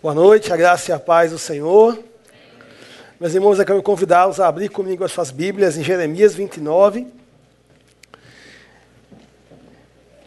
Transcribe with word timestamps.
Boa 0.00 0.14
noite, 0.14 0.52
a 0.52 0.56
graça 0.56 0.92
e 0.92 0.94
a 0.94 0.98
paz 1.00 1.32
do 1.32 1.38
Senhor. 1.40 1.98
Meus 3.18 3.34
irmãos, 3.34 3.58
eu 3.58 3.66
quero 3.66 3.82
convidá-los 3.82 4.38
a 4.38 4.46
abrir 4.46 4.68
comigo 4.68 5.02
as 5.02 5.10
suas 5.10 5.32
Bíblias 5.32 5.76
em 5.76 5.82
Jeremias 5.82 6.36
29. 6.36 7.04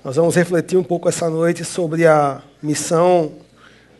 Nós 0.03 0.17
vamos 0.17 0.35
refletir 0.35 0.77
um 0.77 0.83
pouco 0.83 1.07
essa 1.07 1.29
noite 1.29 1.63
sobre 1.63 2.05
a 2.05 2.41
missão 2.61 3.31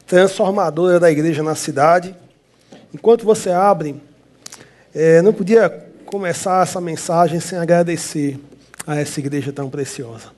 transformadora 0.05 0.99
da 0.99 1.09
igreja 1.09 1.41
na 1.41 1.55
cidade. 1.55 2.13
Enquanto 2.93 3.23
você 3.23 3.49
abre, 3.49 3.95
é, 4.93 5.21
não 5.21 5.31
podia 5.31 5.69
começar 6.05 6.63
essa 6.63 6.81
mensagem 6.81 7.39
sem 7.39 7.57
agradecer 7.57 8.37
a 8.85 8.99
essa 8.99 9.21
igreja 9.21 9.53
tão 9.53 9.69
preciosa. 9.69 10.33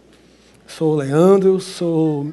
Sou 0.67 0.93
o 0.93 0.95
Leandro, 0.95 1.59
sou 1.59 2.31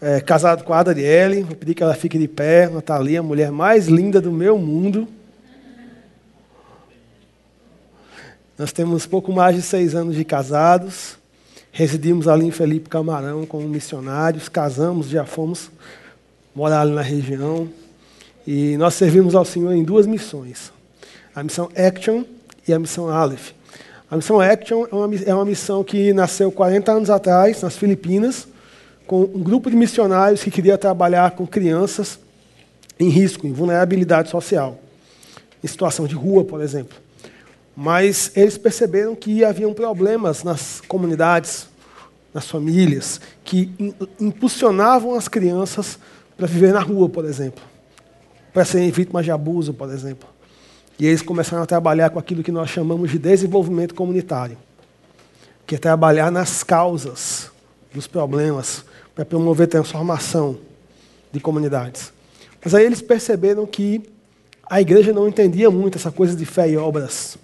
é, 0.00 0.18
casado 0.18 0.64
com 0.64 0.72
a 0.72 0.78
Adriele, 0.78 1.42
vou 1.42 1.54
pedir 1.54 1.74
que 1.74 1.82
ela 1.82 1.94
fique 1.94 2.18
de 2.18 2.26
pé. 2.26 2.68
Natalia, 2.68 3.20
a 3.20 3.22
mulher 3.22 3.50
mais 3.50 3.86
linda 3.86 4.20
do 4.20 4.32
meu 4.32 4.56
mundo. 4.56 5.06
Nós 8.56 8.72
temos 8.72 9.06
pouco 9.06 9.32
mais 9.32 9.54
de 9.54 9.62
seis 9.62 9.94
anos 9.94 10.16
de 10.16 10.24
casados. 10.24 11.18
Residimos 11.70 12.26
ali 12.26 12.46
em 12.46 12.50
Felipe 12.50 12.88
Camarão 12.88 13.44
como 13.44 13.68
missionários. 13.68 14.48
Casamos, 14.48 15.08
já 15.08 15.24
fomos 15.26 15.70
morar 16.54 16.80
ali 16.80 16.92
na 16.92 17.02
região. 17.02 17.68
E 18.46 18.76
nós 18.78 18.94
servimos 18.94 19.34
ao 19.34 19.44
Senhor 19.44 19.72
em 19.72 19.84
duas 19.84 20.06
missões: 20.06 20.72
a 21.34 21.42
missão 21.42 21.68
Action 21.76 22.24
e 22.66 22.72
a 22.72 22.78
missão 22.78 23.08
Aleph. 23.08 23.52
A 24.10 24.16
missão 24.16 24.40
Action 24.40 24.86
é 24.90 24.94
uma, 24.94 25.42
é 25.42 25.44
missão 25.44 25.84
que 25.84 26.12
nasceu 26.12 26.50
40 26.50 26.90
anos 26.90 27.10
atrás, 27.10 27.62
nas 27.62 27.76
Filipinas 27.76 28.48
com 29.10 29.22
um 29.22 29.42
grupo 29.42 29.68
de 29.68 29.74
missionários 29.74 30.40
que 30.40 30.52
queria 30.52 30.78
trabalhar 30.78 31.32
com 31.32 31.44
crianças 31.44 32.16
em 32.96 33.08
risco, 33.08 33.44
em 33.44 33.52
vulnerabilidade 33.52 34.30
social, 34.30 34.78
em 35.64 35.66
situação 35.66 36.06
de 36.06 36.14
rua, 36.14 36.44
por 36.44 36.60
exemplo. 36.60 36.96
Mas 37.76 38.30
eles 38.36 38.56
perceberam 38.56 39.16
que 39.16 39.44
haviam 39.44 39.74
problemas 39.74 40.44
nas 40.44 40.80
comunidades, 40.82 41.66
nas 42.32 42.46
famílias, 42.48 43.20
que 43.42 43.72
impulsionavam 44.20 45.16
as 45.16 45.26
crianças 45.26 45.98
para 46.36 46.46
viver 46.46 46.72
na 46.72 46.80
rua, 46.80 47.08
por 47.08 47.24
exemplo, 47.24 47.64
para 48.54 48.64
serem 48.64 48.92
vítimas 48.92 49.24
de 49.24 49.32
abuso, 49.32 49.74
por 49.74 49.92
exemplo. 49.92 50.28
E 51.00 51.04
eles 51.04 51.20
começaram 51.20 51.64
a 51.64 51.66
trabalhar 51.66 52.10
com 52.10 52.20
aquilo 52.20 52.44
que 52.44 52.52
nós 52.52 52.70
chamamos 52.70 53.10
de 53.10 53.18
desenvolvimento 53.18 53.92
comunitário, 53.92 54.56
que 55.66 55.74
é 55.74 55.78
trabalhar 55.78 56.30
nas 56.30 56.62
causas 56.62 57.50
dos 57.92 58.06
problemas, 58.06 58.84
para 59.20 59.26
promover 59.26 59.66
transformação 59.66 60.56
de 61.30 61.40
comunidades. 61.40 62.10
Mas 62.64 62.74
aí 62.74 62.86
eles 62.86 63.02
perceberam 63.02 63.66
que 63.66 64.00
a 64.64 64.80
igreja 64.80 65.12
não 65.12 65.28
entendia 65.28 65.70
muito 65.70 65.98
essa 65.98 66.10
coisa 66.10 66.34
de 66.34 66.46
fé 66.46 66.70
e 66.70 66.78
obras. 66.78 67.36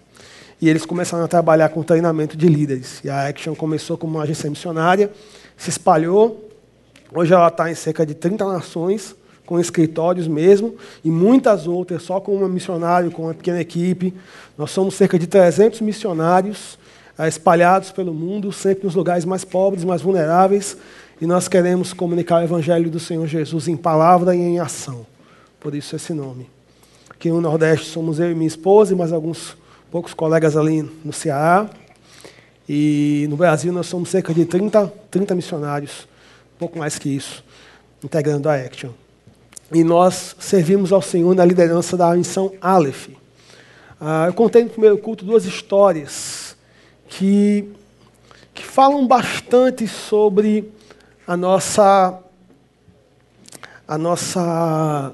E 0.58 0.70
eles 0.70 0.86
começaram 0.86 1.22
a 1.22 1.28
trabalhar 1.28 1.68
com 1.68 1.83
treinamento 1.83 2.34
de 2.34 2.48
líderes. 2.48 3.02
E 3.05 3.10
a 3.10 3.28
Action 3.28 3.55
começou 3.55 3.98
como 3.98 4.14
uma 4.16 4.22
agência 4.22 4.48
missionária, 4.48 5.12
se 5.55 5.68
espalhou. 5.68 6.48
Hoje 7.12 7.34
ela 7.34 7.48
está 7.48 7.70
em 7.70 7.74
cerca 7.74 8.06
de 8.06 8.14
30 8.14 8.46
nações, 8.46 9.14
com 9.44 9.61
escritórios 9.61 10.27
mesmo, 10.27 10.77
e 11.05 11.11
muitas 11.11 11.66
outras 11.66 12.02
só 12.02 12.20
com 12.20 12.36
uma 12.36 12.48
missionário, 12.48 13.11
com 13.11 13.24
uma 13.24 13.34
pequena 13.34 13.61
equipe. 13.61 14.14
Nós 14.56 14.70
somos 14.70 14.94
cerca 14.94 15.18
de 15.18 15.27
300 15.27 15.83
missionários 15.83 16.78
eh, 17.18 17.28
espalhados 17.28 17.92
pelo 17.92 18.14
mundo, 18.14 18.50
sempre 18.50 18.86
nos 18.86 18.94
lugares 18.94 19.27
mais 19.27 19.44
pobres, 19.44 19.84
mais 19.84 20.00
vulneráveis, 20.00 20.78
e 21.20 21.27
nós 21.27 21.48
queremos 21.48 21.95
comunicar 21.95 22.41
o 22.41 22.45
Evangelho 22.45 22.91
do 22.91 23.00
Senhor 23.00 23.27
Jesus 23.27 23.69
em 23.69 23.77
palavra 23.77 24.36
e 24.36 24.39
em 24.39 24.59
ação. 24.59 25.06
Por 25.58 25.75
isso 25.75 25.97
esse 25.97 26.12
nome. 26.12 26.48
Aqui 27.08 27.31
no 27.31 27.41
Nordeste 27.41 27.86
somos 27.86 28.20
eu 28.20 28.31
e 28.31 28.34
minha 28.34 28.47
esposa 28.47 28.92
e 28.92 28.97
mais 28.97 29.12
alguns 29.12 29.56
poucos 29.91 30.12
colegas 30.12 30.56
ali 30.58 30.83
no 31.03 31.14
Ceará. 31.14 31.70
E 32.68 33.27
no 33.30 33.36
Brasil 33.36 33.73
nós 33.73 33.86
somos 33.86 34.11
cerca 34.11 34.35
de 34.35 34.45
30, 34.45 34.92
30 35.11 35.35
missionários, 35.35 36.07
um 36.55 36.58
pouco 36.58 36.79
mais 36.79 36.98
que 36.98 37.08
isso, 37.08 37.42
integrando 38.05 38.48
a 38.51 38.55
Action. 38.55 38.90
E 39.73 39.83
nós 39.83 40.36
servimos 40.39 40.92
ao 40.92 41.01
Senhor 41.01 41.35
na 41.35 41.45
liderança 41.45 41.96
da 41.96 42.14
missão 42.14 42.52
Aleph. 42.61 43.08
Ah, 43.98 44.27
eu 44.27 44.35
contei 44.35 44.64
no 44.64 44.70
primeiro 44.70 44.98
culto 44.98 45.24
duas 45.24 45.46
histórias 45.46 46.55
que, 47.08 47.64
que 48.52 48.63
falam 48.63 49.07
bastante 49.07 49.89
sobre 49.89 50.70
a 51.27 51.37
nossa 51.37 52.20
a 53.89 53.98
nossa 53.98 55.13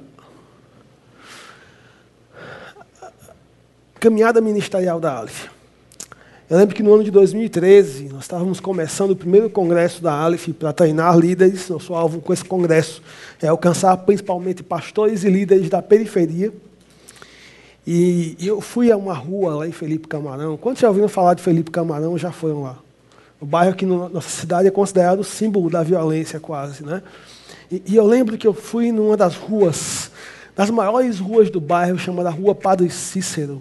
caminhada 3.98 4.40
ministerial 4.40 4.98
da 4.98 5.14
Aleph. 5.14 5.46
Eu 6.50 6.58
lembro 6.58 6.74
que 6.74 6.82
no 6.82 6.92
ano 6.92 7.04
de 7.04 7.10
2013, 7.10 8.08
nós 8.08 8.22
estávamos 8.24 8.60
começando 8.60 9.12
o 9.12 9.16
primeiro 9.16 9.48
congresso 9.48 10.02
da 10.02 10.12
Aleph 10.12 10.48
para 10.48 10.72
treinar 10.72 11.16
líderes. 11.16 11.68
Nosso 11.68 11.94
alvo 11.94 12.20
com 12.20 12.32
esse 12.32 12.44
congresso 12.44 13.02
é 13.40 13.48
alcançar 13.48 13.96
principalmente 13.98 14.62
pastores 14.62 15.24
e 15.24 15.30
líderes 15.30 15.70
da 15.70 15.80
periferia. 15.80 16.52
E 17.86 18.36
eu 18.38 18.60
fui 18.60 18.92
a 18.92 18.96
uma 18.96 19.14
rua 19.14 19.56
lá 19.56 19.68
em 19.68 19.72
Felipe 19.72 20.08
Camarão. 20.08 20.56
Quantos 20.56 20.82
já 20.82 20.88
ouviram 20.88 21.08
falar 21.08 21.34
de 21.34 21.42
Felipe 21.42 21.70
Camarão 21.70 22.18
já 22.18 22.30
foram 22.30 22.62
lá? 22.62 22.78
O 23.42 23.44
bairro 23.44 23.74
que 23.74 23.84
na 23.84 24.08
nossa 24.08 24.28
cidade 24.28 24.68
é 24.68 24.70
considerado 24.70 25.24
símbolo 25.24 25.68
da 25.68 25.82
violência, 25.82 26.38
quase. 26.38 26.84
Né? 26.86 27.02
E, 27.68 27.82
e, 27.88 27.96
eu 27.96 28.06
lembro 28.06 28.38
que 28.38 28.46
eu 28.46 28.54
fui 28.54 28.92
numa 28.92 29.16
das 29.16 29.34
ruas, 29.34 30.12
das 30.54 30.70
maiores 30.70 31.18
ruas 31.18 31.50
do 31.50 31.60
bairro, 31.60 31.98
chamada 31.98 32.30
Rua 32.30 32.54
Padre 32.54 32.88
Cícero. 32.88 33.60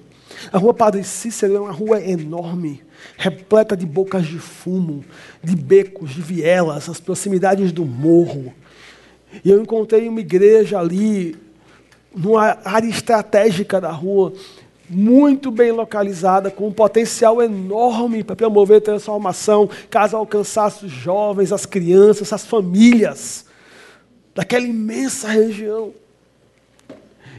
A 0.53 0.59
Rua 0.59 0.72
Padre 0.72 1.03
Cícero 1.03 1.56
é 1.56 1.59
uma 1.59 1.72
rua 1.72 2.00
enorme, 2.00 2.84
repleta 3.18 3.75
de 3.75 3.88
bocas 3.88 4.28
de 4.28 4.38
fumo, 4.38 5.03
de 5.44 5.56
becos, 5.56 6.12
de 6.12 6.22
vielas, 6.22 6.88
as 6.88 7.00
proximidades 7.00 7.72
do 7.72 7.84
morro. 7.84 8.53
E 9.44 9.50
eu 9.50 9.59
encontrei 9.59 10.08
uma 10.08 10.20
igreja 10.20 10.78
ali, 10.78 11.36
numa 12.16 12.59
área 12.64 12.88
estratégica 12.88 13.81
da 13.81 13.90
rua, 13.90 14.31
muito 14.91 15.50
bem 15.50 15.72
localizada, 15.72 16.52
com 16.52 16.68
um 16.68 16.74
potencial 16.74 17.41
enorme 17.41 18.24
para 18.24 18.35
promover 18.35 18.81
transformação, 18.81 19.69
caso 19.90 20.18
alcançasse 20.18 20.85
os 20.85 20.91
jovens, 20.91 21.53
as 21.53 21.66
crianças, 21.66 22.34
as 22.34 22.46
famílias 22.46 23.46
daquela 24.35 24.66
imensa 24.66 25.29
região. 25.29 25.94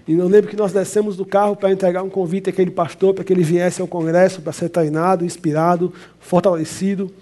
E 0.08 0.14
eu 0.14 0.26
lembro 0.26 0.50
que 0.50 0.56
nós 0.56 0.72
descemos 0.72 1.16
do 1.16 1.24
carro 1.24 1.54
para 1.54 1.70
entregar 1.70 2.02
um 2.02 2.08
convite 2.08 2.50
àquele 2.50 2.70
pastor 2.70 3.14
para 3.14 3.22
que 3.22 3.32
ele 3.32 3.42
viesse 3.42 3.80
ao 3.80 3.86
congresso 3.86 4.40
para 4.40 4.52
ser 4.52 4.70
treinado, 4.70 5.24
inspirado, 5.24 5.92
fortalecido. 6.18 7.12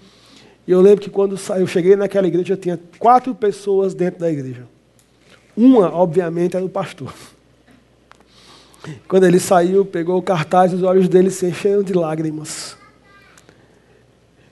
E 0.65 0.71
eu 0.71 0.81
lembro 0.81 1.01
que 1.01 1.09
quando 1.09 1.37
eu 1.57 1.67
cheguei 1.67 1.95
naquela 1.95 2.27
igreja, 2.27 2.55
tinha 2.55 2.79
quatro 2.97 3.35
pessoas 3.35 3.93
dentro 3.93 4.21
da 4.21 4.31
igreja. 4.31 4.65
Uma, 5.55 5.93
obviamente, 5.93 6.55
era 6.55 6.65
o 6.65 6.69
pastor. 6.69 7.13
Quando 9.07 9.25
ele 9.25 9.39
saiu, 9.39 9.85
pegou 9.85 10.17
o 10.17 10.23
cartaz, 10.23 10.73
os 10.73 10.81
olhos 10.81 11.07
dele 11.07 11.29
se 11.29 11.45
encheram 11.45 11.83
de 11.83 11.93
lágrimas. 11.93 12.75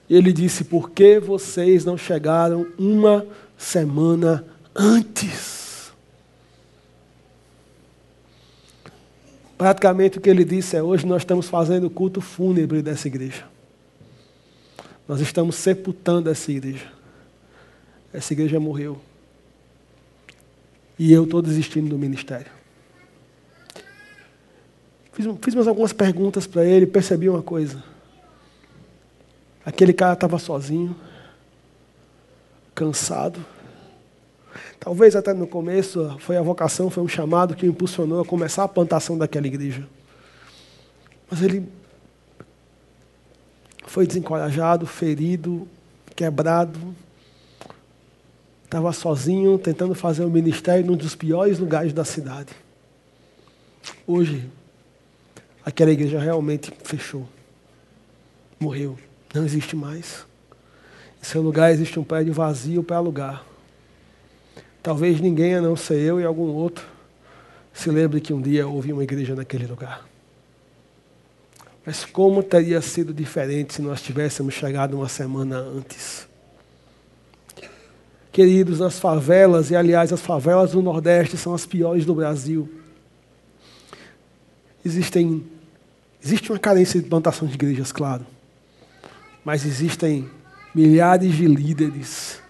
E 0.07 0.16
ele 0.16 0.31
disse: 0.31 0.63
Por 0.63 0.91
que 0.91 1.19
vocês 1.19 1.84
não 1.85 1.97
chegaram 1.97 2.67
uma 2.78 3.25
semana 3.57 4.45
antes? 4.75 5.91
Praticamente 9.57 10.17
o 10.17 10.22
que 10.22 10.29
ele 10.29 10.46
disse 10.46 10.75
é: 10.75 10.84
Hoje 10.84 11.06
nós 11.06 11.22
estamos 11.22 11.50
fazendo 11.50 11.88
o 11.88 11.90
culto 11.90 12.22
fúnebre 12.22 12.81
dessa 12.81 13.07
igreja. 13.07 13.46
Nós 15.07 15.22
estamos 15.22 15.56
sepultando 15.56 16.29
essa 16.29 16.51
igreja. 16.51 16.91
Essa 18.13 18.34
igreja 18.34 18.59
morreu. 18.59 19.01
E 20.97 21.11
eu 21.11 21.23
estou 21.23 21.41
desistindo 21.41 21.90
do 21.90 21.97
ministério. 21.97 22.59
Fiz, 25.20 25.28
fiz 25.42 25.54
mais 25.54 25.68
algumas 25.68 25.92
perguntas 25.92 26.48
para 26.48 26.64
ele, 26.64 26.88
percebi 26.88 27.28
uma 27.28 27.42
coisa. 27.42 27.84
Aquele 29.66 29.92
cara 29.92 30.14
estava 30.14 30.40
sozinho, 30.40 30.96
cansado. 32.74 33.46
Talvez 34.80 35.18
até 35.18 35.34
no 35.34 35.46
começo 35.46 36.16
foi 36.20 36.38
a 36.38 36.42
vocação, 36.42 36.90
foi 36.90 37.04
um 37.04 37.08
chamado 37.10 37.54
que 37.54 37.66
o 37.66 37.70
impulsionou 37.70 38.22
a 38.22 38.26
começar 38.26 38.64
a 38.64 38.68
plantação 38.70 39.18
daquela 39.18 39.46
igreja. 39.46 39.86
Mas 41.30 41.42
ele 41.42 41.68
foi 43.88 44.08
desencorajado, 44.08 44.88
ferido, 44.88 45.68
quebrado. 46.16 46.96
Estava 48.64 48.94
sozinho, 48.94 49.58
tentando 49.60 49.94
fazer 49.94 50.24
o 50.24 50.30
ministério 50.30 50.86
num 50.86 50.96
dos 50.96 51.14
piores 51.14 51.60
lugares 51.60 51.92
da 51.92 52.06
cidade. 52.06 52.54
Hoje, 54.08 54.50
aquela 55.70 55.92
igreja 55.92 56.20
realmente 56.20 56.72
fechou. 56.84 57.28
Morreu. 58.60 58.98
Não 59.34 59.46
existe 59.46 59.76
mais. 59.76 60.26
Em 61.22 61.26
seu 61.26 61.42
lugar 61.42 61.72
existe 61.72 62.00
um 62.00 62.04
prédio 62.04 62.34
vazio 62.34 62.84
para 62.84 62.98
alugar. 62.98 63.46
Talvez 64.82 65.20
ninguém, 65.20 65.56
a 65.56 65.62
não 65.62 65.76
ser 65.76 66.00
eu 66.00 66.20
e 66.20 66.26
algum 66.26 66.48
outro, 66.48 66.86
se 67.74 67.90
lembre 67.90 68.20
que 68.20 68.34
um 68.34 68.42
dia 68.42 68.68
houve 68.68 68.92
uma 68.92 69.04
igreja 69.04 69.36
naquele 69.36 69.68
lugar. 69.68 70.08
Mas 71.86 72.06
como 72.06 72.42
teria 72.42 72.82
sido 72.82 73.14
diferente 73.14 73.74
se 73.74 73.82
nós 73.82 74.02
tivéssemos 74.02 74.54
chegado 74.54 74.96
uma 74.96 75.08
semana 75.08 75.58
antes? 75.58 76.28
Queridos, 78.32 78.80
nas 78.80 79.00
favelas, 79.00 79.72
e 79.72 79.76
aliás, 79.76 80.14
as 80.14 80.22
favelas 80.22 80.72
do 80.72 80.82
Nordeste 80.82 81.38
são 81.38 81.54
as 81.54 81.66
piores 81.66 82.06
do 82.06 82.14
Brasil. 82.14 82.70
Existem, 84.84 85.46
existe 86.24 86.52
uma 86.52 86.60
carência 86.60 87.02
de 87.02 87.08
plantação 87.08 87.48
de 87.48 87.56
igrejas, 87.56 87.92
claro. 87.92 88.26
Mas 89.44 89.66
existem 89.66 90.30
milhares 90.74 91.36
de 91.36 91.46
líderes 91.46 92.42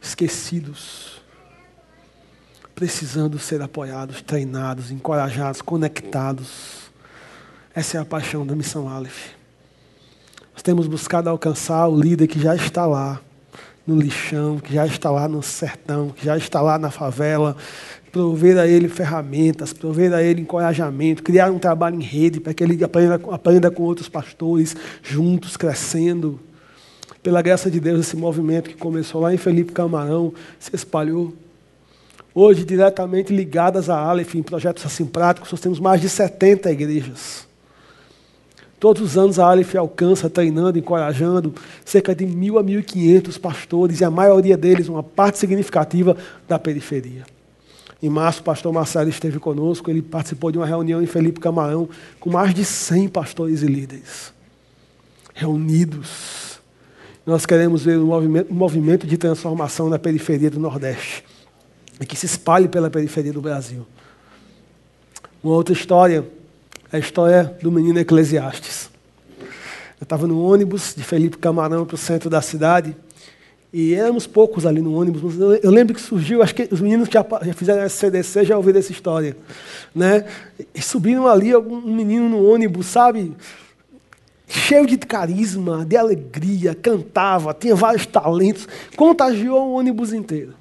esquecidos, 0.00 1.20
precisando 2.74 3.38
ser 3.38 3.62
apoiados, 3.62 4.22
treinados, 4.22 4.90
encorajados, 4.90 5.62
conectados. 5.62 6.90
Essa 7.74 7.98
é 7.98 8.00
a 8.00 8.04
paixão 8.04 8.46
da 8.46 8.54
missão 8.54 8.88
Aleph. 8.88 9.30
Nós 10.52 10.62
temos 10.62 10.86
buscado 10.86 11.28
alcançar 11.28 11.86
o 11.88 11.98
líder 11.98 12.26
que 12.26 12.40
já 12.40 12.54
está 12.54 12.86
lá, 12.86 13.20
no 13.86 14.00
lixão, 14.00 14.58
que 14.58 14.74
já 14.74 14.84
está 14.84 15.10
lá 15.10 15.28
no 15.28 15.42
sertão, 15.42 16.10
que 16.10 16.24
já 16.24 16.36
está 16.36 16.60
lá 16.60 16.76
na 16.78 16.90
favela, 16.90 17.56
prover 18.16 18.56
a 18.56 18.66
ele 18.66 18.88
ferramentas, 18.88 19.74
prover 19.74 20.10
a 20.14 20.22
ele 20.22 20.40
encorajamento, 20.40 21.22
criar 21.22 21.50
um 21.50 21.58
trabalho 21.58 21.96
em 21.96 22.02
rede 22.02 22.40
para 22.40 22.54
que 22.54 22.64
ele 22.64 22.82
aprenda, 22.82 23.20
aprenda 23.30 23.70
com 23.70 23.82
outros 23.82 24.08
pastores, 24.08 24.74
juntos, 25.02 25.54
crescendo. 25.54 26.40
Pela 27.22 27.42
graça 27.42 27.70
de 27.70 27.78
Deus, 27.78 28.00
esse 28.00 28.16
movimento 28.16 28.70
que 28.70 28.74
começou 28.74 29.20
lá 29.20 29.34
em 29.34 29.36
Felipe 29.36 29.70
Camarão 29.70 30.32
se 30.58 30.74
espalhou. 30.74 31.34
Hoje, 32.34 32.64
diretamente 32.64 33.34
ligadas 33.34 33.90
à 33.90 33.98
Aleph, 33.98 34.34
em 34.34 34.42
projetos 34.42 34.86
assim 34.86 35.04
práticos, 35.04 35.52
nós 35.52 35.60
temos 35.60 35.78
mais 35.78 36.00
de 36.00 36.08
70 36.08 36.72
igrejas. 36.72 37.46
Todos 38.80 39.02
os 39.02 39.18
anos 39.18 39.38
a 39.38 39.44
Aleph 39.44 39.74
alcança, 39.74 40.30
treinando, 40.30 40.78
encorajando, 40.78 41.54
cerca 41.84 42.14
de 42.14 42.24
mil 42.24 42.58
a 42.58 42.62
mil 42.62 42.80
e 42.80 42.82
quinhentos 42.82 43.36
pastores, 43.36 44.00
e 44.00 44.04
a 44.06 44.10
maioria 44.10 44.56
deles, 44.56 44.88
uma 44.88 45.02
parte 45.02 45.36
significativa, 45.36 46.16
da 46.48 46.58
periferia. 46.58 47.35
Em 48.02 48.08
março, 48.10 48.40
o 48.40 48.44
pastor 48.44 48.72
Marcelo 48.72 49.08
esteve 49.08 49.38
conosco, 49.38 49.90
ele 49.90 50.02
participou 50.02 50.52
de 50.52 50.58
uma 50.58 50.66
reunião 50.66 51.02
em 51.02 51.06
Felipe 51.06 51.40
Camarão, 51.40 51.88
com 52.20 52.30
mais 52.30 52.54
de 52.54 52.64
100 52.64 53.08
pastores 53.08 53.62
e 53.62 53.66
líderes, 53.66 54.32
reunidos. 55.34 56.60
Nós 57.24 57.46
queremos 57.46 57.84
ver 57.84 57.98
um 57.98 58.06
movimento, 58.06 58.52
um 58.52 58.56
movimento 58.56 59.06
de 59.06 59.16
transformação 59.16 59.88
na 59.88 59.98
periferia 59.98 60.50
do 60.50 60.60
Nordeste, 60.60 61.24
e 62.00 62.04
que 62.04 62.16
se 62.16 62.26
espalhe 62.26 62.68
pela 62.68 62.90
periferia 62.90 63.32
do 63.32 63.40
Brasil. 63.40 63.86
Uma 65.42 65.54
outra 65.54 65.72
história 65.72 66.24
a 66.92 66.98
história 66.98 67.56
do 67.62 67.70
menino 67.70 67.98
Eclesiastes. 67.98 68.90
Eu 69.38 70.04
estava 70.04 70.26
no 70.26 70.40
ônibus 70.42 70.94
de 70.96 71.02
Felipe 71.02 71.38
Camarão 71.38 71.84
para 71.84 71.94
o 71.94 71.98
centro 71.98 72.30
da 72.30 72.40
cidade 72.40 72.96
e 73.78 73.94
éramos 73.94 74.26
poucos 74.26 74.64
ali 74.64 74.80
no 74.80 74.98
ônibus. 74.98 75.34
Eu 75.62 75.70
lembro 75.70 75.94
que 75.94 76.00
surgiu, 76.00 76.42
acho 76.42 76.54
que 76.54 76.66
os 76.72 76.80
meninos 76.80 77.08
que 77.08 77.12
já, 77.12 77.26
fizeram 77.54 77.82
essa 77.82 77.94
CDC 77.94 78.46
já 78.46 78.56
ouviram 78.56 78.78
essa 78.78 78.90
história. 78.90 79.36
Né? 79.94 80.24
E 80.74 80.80
subiram 80.80 81.26
ali 81.26 81.54
um 81.54 81.94
menino 81.94 82.26
no 82.26 82.42
ônibus, 82.42 82.86
sabe? 82.86 83.36
Cheio 84.48 84.86
de 84.86 84.96
carisma, 84.96 85.84
de 85.84 85.94
alegria, 85.94 86.74
cantava, 86.74 87.52
tinha 87.52 87.74
vários 87.74 88.06
talentos, 88.06 88.66
contagiou 88.96 89.68
o 89.68 89.74
ônibus 89.74 90.14
inteiro. 90.14 90.54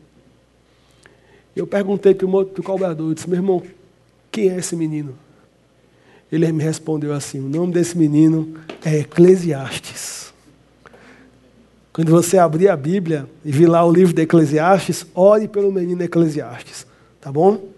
Eu 1.56 1.66
perguntei 1.66 2.14
para 2.14 2.28
o 2.28 2.64
cobrador, 2.64 3.16
disse, 3.16 3.30
meu 3.30 3.38
irmão, 3.38 3.64
quem 4.30 4.50
é 4.50 4.58
esse 4.58 4.76
menino? 4.76 5.18
Ele 6.30 6.52
me 6.52 6.62
respondeu 6.62 7.14
assim: 7.14 7.40
o 7.40 7.48
nome 7.48 7.72
desse 7.72 7.98
menino 7.98 8.56
é 8.84 9.00
Eclesiastes. 9.00 10.15
Quando 11.96 12.12
você 12.12 12.38
abrir 12.38 12.68
a 12.68 12.76
Bíblia 12.76 13.26
e 13.46 13.50
vir 13.54 13.68
lá 13.68 13.82
o 13.86 13.90
livro 13.90 14.14
de 14.14 14.22
Eclesiastes, 14.22 15.06
ore 15.16 15.48
pelo 15.48 15.72
menino 15.72 16.04
Eclesiastes. 16.04 16.86
Tá 17.22 17.32
bom? 17.32 17.70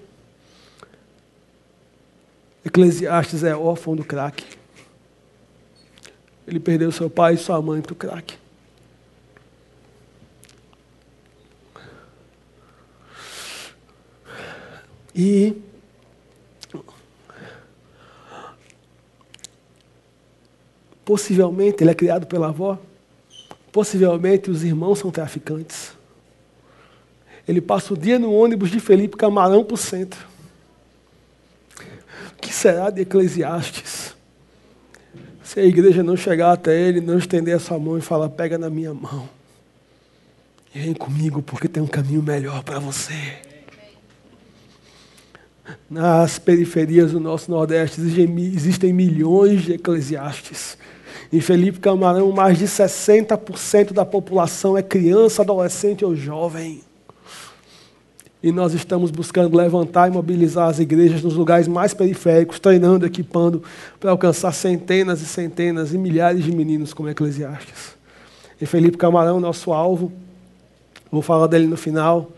Eclesiastes 2.66 3.44
é 3.44 3.56
órfão 3.56 3.96
do 3.96 4.04
crack. 4.04 4.44
Ele 6.48 6.60
perdeu 6.60 6.92
seu 6.92 7.12
pai 7.12 7.36
e 7.36 7.38
sua 7.38 7.62
mãe 7.62 7.80
para 7.80 7.94
o 7.94 7.96
crack. 7.96 8.40
E 15.14 15.62
Possivelmente 21.06 21.84
ele 21.84 21.92
é 21.92 21.94
criado 21.94 22.26
pela 22.26 22.48
avó. 22.48 22.80
Possivelmente 23.78 24.50
os 24.50 24.64
irmãos 24.64 24.98
são 24.98 25.12
traficantes. 25.12 25.92
Ele 27.48 27.62
passa 27.62 27.94
o 27.94 27.96
dia 27.96 28.18
no 28.18 28.34
ônibus 28.34 28.72
de 28.72 28.80
Felipe 28.80 29.16
Camarão 29.16 29.64
para 29.64 29.76
o 29.76 29.78
centro. 29.78 30.20
O 32.32 32.42
que 32.42 32.52
será 32.52 32.90
de 32.90 33.02
Eclesiastes? 33.04 34.16
Se 35.44 35.60
a 35.60 35.64
igreja 35.64 36.02
não 36.02 36.18
chegar 36.18 36.54
até 36.54 36.76
ele, 36.76 37.00
não 37.00 37.20
estender 37.20 37.56
a 37.56 37.60
sua 37.60 37.78
mão 37.78 38.00
e 38.00 38.02
falar: 38.02 38.30
pega 38.30 38.58
na 38.58 38.68
minha 38.68 38.96
mão. 38.96 39.30
E 40.74 40.80
vem 40.80 40.96
comigo, 40.96 41.44
porque 41.44 41.68
tem 41.68 41.84
um 41.84 41.88
caminho 41.88 42.24
melhor 42.24 42.64
para 42.64 42.80
você. 42.80 43.38
Nas 45.88 46.40
periferias 46.40 47.12
do 47.12 47.20
nosso 47.20 47.52
Nordeste 47.52 48.02
existem 48.02 48.92
milhões 48.92 49.62
de 49.62 49.74
eclesiastes 49.74 50.80
em 51.32 51.42
Felipe 51.42 51.80
Camarão, 51.80 52.32
mais 52.32 52.58
de 52.58 52.66
60% 52.66 53.92
da 53.92 54.06
população 54.06 54.78
é 54.78 54.82
criança, 54.82 55.42
adolescente 55.42 56.06
ou 56.06 56.16
jovem. 56.16 56.82
E 58.42 58.52
nós 58.52 58.74
estamos 58.74 59.12
buscando 59.12 59.58
levantar 59.58 60.08
e 60.08 60.12
mobilizar 60.12 60.70
as 60.70 60.80
igrejas 60.80 61.22
nos 61.22 61.36
lugares 61.36 61.68
mais 61.68 61.94
periféricos, 61.94 62.60
treinando, 62.60 63.06
equipando, 63.06 63.64
para 64.00 64.12
alcançar 64.12 64.54
centenas 64.54 65.22
e 65.22 65.26
centenas 65.26 65.94
e 65.94 65.98
milhares 65.98 66.44
de 66.44 66.52
meninos 66.52 66.94
como 66.94 67.10
Eclesiastes. 67.10 67.98
E 68.62 68.66
Felipe 68.66 68.98
Camarão, 68.98 69.40
nosso 69.40 69.74
alvo, 69.74 70.12
vou 71.12 71.22
falar 71.22 71.48
dele 71.48 71.68
no 71.68 71.78
final, 71.78 72.32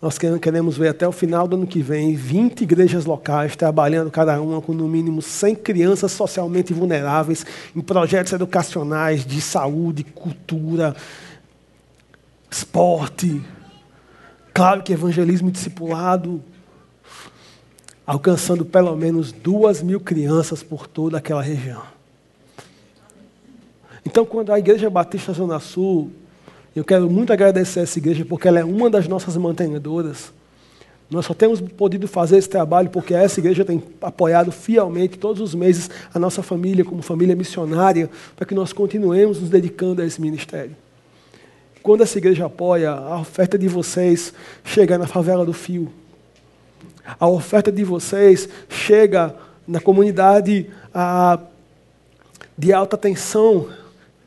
nós 0.00 0.16
queremos 0.16 0.78
ver 0.78 0.88
até 0.88 1.06
o 1.06 1.12
final 1.12 1.46
do 1.46 1.56
ano 1.56 1.66
que 1.66 1.82
vem 1.82 2.14
20 2.14 2.62
igrejas 2.62 3.04
locais 3.04 3.54
trabalhando 3.54 4.10
cada 4.10 4.40
uma 4.40 4.62
com 4.62 4.72
no 4.72 4.88
mínimo 4.88 5.20
100 5.20 5.56
crianças 5.56 6.10
socialmente 6.12 6.72
vulneráveis 6.72 7.44
em 7.76 7.82
projetos 7.82 8.32
educacionais 8.32 9.26
de 9.26 9.42
saúde, 9.42 10.02
cultura, 10.02 10.96
esporte. 12.50 13.42
Claro 14.54 14.82
que 14.82 14.94
evangelismo 14.94 15.50
discipulado, 15.50 16.42
alcançando 18.06 18.64
pelo 18.64 18.96
menos 18.96 19.32
duas 19.32 19.82
mil 19.82 20.00
crianças 20.00 20.62
por 20.62 20.86
toda 20.86 21.18
aquela 21.18 21.42
região. 21.42 21.82
Então, 24.04 24.24
quando 24.24 24.50
a 24.50 24.58
Igreja 24.58 24.88
Batista 24.88 25.34
Zona 25.34 25.60
Sul 25.60 26.10
eu 26.74 26.84
quero 26.84 27.10
muito 27.10 27.32
agradecer 27.32 27.80
essa 27.80 27.98
igreja 27.98 28.24
porque 28.24 28.46
ela 28.46 28.60
é 28.60 28.64
uma 28.64 28.88
das 28.88 29.08
nossas 29.08 29.36
mantenedoras. 29.36 30.32
Nós 31.10 31.26
só 31.26 31.34
temos 31.34 31.60
podido 31.60 32.06
fazer 32.06 32.38
esse 32.38 32.48
trabalho 32.48 32.88
porque 32.88 33.12
essa 33.12 33.40
igreja 33.40 33.64
tem 33.64 33.82
apoiado 34.00 34.52
fielmente 34.52 35.18
todos 35.18 35.42
os 35.42 35.54
meses 35.54 35.90
a 36.14 36.18
nossa 36.20 36.40
família 36.40 36.84
como 36.84 37.02
família 37.02 37.34
missionária 37.34 38.08
para 38.36 38.46
que 38.46 38.54
nós 38.54 38.72
continuemos 38.72 39.40
nos 39.40 39.50
dedicando 39.50 40.00
a 40.00 40.06
esse 40.06 40.20
ministério. 40.20 40.76
Quando 41.82 42.02
essa 42.02 42.18
igreja 42.18 42.46
apoia, 42.46 42.90
a 42.92 43.18
oferta 43.18 43.58
de 43.58 43.66
vocês 43.66 44.32
chega 44.62 44.96
na 44.96 45.06
favela 45.06 45.44
do 45.44 45.52
Fio. 45.52 45.90
A 47.18 47.26
oferta 47.26 47.72
de 47.72 47.82
vocês 47.82 48.48
chega 48.68 49.34
na 49.66 49.80
comunidade 49.80 50.70
a, 50.94 51.40
de 52.56 52.72
alta 52.72 52.96
tensão 52.96 53.68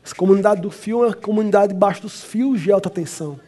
essa 0.04 0.14
comunidade 0.14 0.60
do 0.60 0.70
fio 0.70 1.02
é 1.02 1.06
uma 1.06 1.14
comunidade 1.14 1.72
debaixo 1.72 2.02
dos 2.02 2.22
fios 2.22 2.60
de 2.60 2.70
alta 2.70 2.90
tensão. 2.90 3.40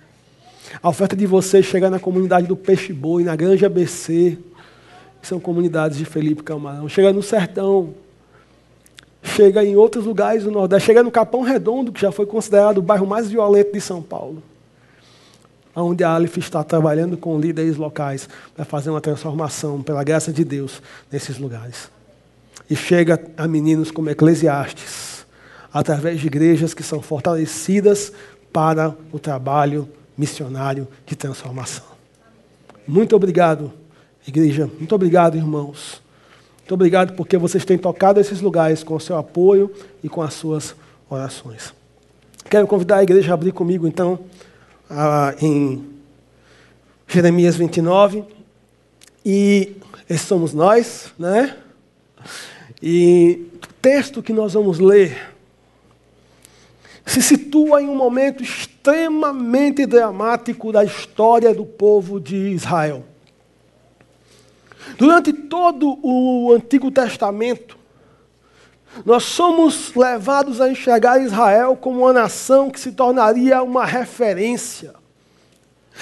A 0.83 0.89
oferta 0.89 1.15
de 1.15 1.27
vocês 1.27 1.67
chegar 1.67 1.91
na 1.91 1.99
comunidade 1.99 2.47
do 2.47 2.57
Peixe 2.57 2.95
Boi, 2.95 3.23
na 3.23 3.37
Granja 3.37 3.67
ABC, 3.67 4.39
que 5.21 5.29
são 5.29 5.39
comunidades 5.39 5.99
de 5.99 6.07
Felipe 6.07 6.43
Camarão. 6.43 6.89
Chega 6.89 7.13
no 7.13 7.23
Sertão. 7.23 7.95
Chega 9.23 9.63
em 9.63 9.77
outros 9.77 10.07
lugares 10.07 10.45
do 10.45 10.51
Nordeste. 10.51 10.87
Chega 10.87 11.03
no 11.03 11.11
Capão 11.11 11.43
Redondo, 11.43 11.93
que 11.93 12.01
já 12.01 12.11
foi 12.11 12.25
considerado 12.25 12.79
o 12.79 12.83
bairro 12.83 13.07
mais 13.07 13.29
violento 13.29 13.73
de 13.73 13.81
São 13.81 14.01
Paulo. 14.01 14.43
Onde 15.75 16.03
a 16.05 16.11
Aleph 16.11 16.39
está 16.39 16.65
trabalhando 16.65 17.19
com 17.19 17.39
líderes 17.39 17.77
locais 17.77 18.31
para 18.55 18.65
fazer 18.65 18.89
uma 18.89 19.01
transformação, 19.01 19.83
pela 19.83 20.03
graça 20.03 20.33
de 20.33 20.43
Deus, 20.43 20.81
nesses 21.13 21.39
lugares. 21.39 21.91
E 22.71 22.75
chega 22.75 23.23
a 23.37 23.47
meninos 23.47 23.91
como 23.91 24.09
Eclesiastes 24.09 25.16
através 25.79 26.19
de 26.19 26.27
igrejas 26.27 26.73
que 26.73 26.83
são 26.83 27.03
fortalecidas 27.03 28.11
para 28.51 28.97
o 29.13 29.19
trabalho 29.19 29.87
missionário 30.17 30.89
de 31.05 31.15
transformação. 31.15 31.85
Muito 32.89 33.15
obrigado, 33.15 33.71
igreja. 34.27 34.71
Muito 34.79 34.95
obrigado, 34.95 35.37
irmãos. 35.37 36.01
Muito 36.61 36.73
obrigado 36.73 37.13
porque 37.15 37.37
vocês 37.37 37.63
têm 37.63 37.77
tocado 37.77 38.19
esses 38.19 38.41
lugares 38.41 38.83
com 38.83 38.95
o 38.95 39.01
seu 39.01 39.19
apoio 39.19 39.71
e 40.03 40.09
com 40.09 40.23
as 40.23 40.33
suas 40.33 40.75
orações. 41.11 41.75
Quero 42.49 42.67
convidar 42.67 42.97
a 42.97 43.03
igreja 43.03 43.33
a 43.33 43.35
abrir 43.35 43.53
comigo, 43.53 43.87
então, 43.87 44.21
em 45.43 45.85
Jeremias 47.07 47.55
29. 47.55 48.25
E 49.23 49.77
esses 50.09 50.27
somos 50.27 50.55
nós, 50.55 51.13
né? 51.19 51.55
E 52.83 53.47
o 53.63 53.67
texto 53.83 54.23
que 54.23 54.33
nós 54.33 54.55
vamos 54.55 54.79
ler 54.79 55.36
se 57.07 57.23
situa 57.23 57.81
em 57.81 57.89
um 57.89 57.95
momento 57.95 58.43
extremamente 58.43 59.87
dramático 59.87 60.73
da 60.73 60.85
história 60.85 61.55
do 61.55 61.65
povo 61.65 62.21
de 62.21 62.37
Israel. 62.37 63.05
Durante 64.99 65.33
todo 65.33 65.99
o 66.03 66.53
Antigo 66.53 66.91
Testamento, 66.91 67.79
nós 69.05 69.25
somos 69.25 69.95
levados 69.95 70.61
a 70.61 70.69
enxergar 70.69 71.21
Israel 71.21 71.77
como 71.77 72.01
uma 72.01 72.13
nação 72.13 72.71
que 72.71 72.81
se 72.81 72.93
tornaria 72.93 73.63
uma 73.63 73.85
referência. 73.85 74.95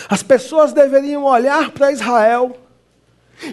As 0.09 0.23
pessoas 0.23 0.73
deveriam 0.73 1.25
olhar 1.25 1.71
para 1.71 1.93
Israel 1.93 2.57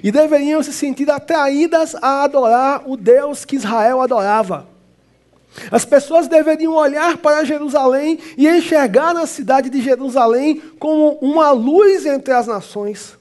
e 0.03 0.11
deveriam 0.11 0.61
se 0.61 0.71
sentir 0.71 1.09
atraídas 1.09 1.95
a 1.95 2.23
adorar 2.23 2.83
o 2.87 2.95
Deus 2.95 3.43
que 3.43 3.55
Israel 3.55 4.01
adorava. 4.01 4.70
As 5.69 5.83
pessoas 5.83 6.27
deveriam 6.27 6.73
olhar 6.73 7.17
para 7.17 7.43
Jerusalém 7.43 8.17
e 8.37 8.47
enxergar 8.47 9.13
na 9.13 9.25
cidade 9.25 9.69
de 9.69 9.81
Jerusalém 9.81 10.61
como 10.79 11.17
uma 11.21 11.51
luz 11.51 12.05
entre 12.05 12.33
as 12.33 12.47
nações. 12.47 13.17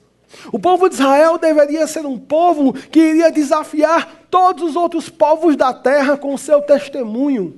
O 0.52 0.58
povo 0.58 0.88
de 0.88 0.94
Israel 0.94 1.38
deveria 1.38 1.86
ser 1.86 2.06
um 2.06 2.16
povo 2.16 2.72
que 2.72 3.00
iria 3.00 3.32
desafiar 3.32 4.26
todos 4.30 4.62
os 4.62 4.76
outros 4.76 5.08
povos 5.08 5.56
da 5.56 5.72
terra 5.72 6.16
com 6.16 6.32
o 6.32 6.38
seu 6.38 6.62
testemunho, 6.62 7.54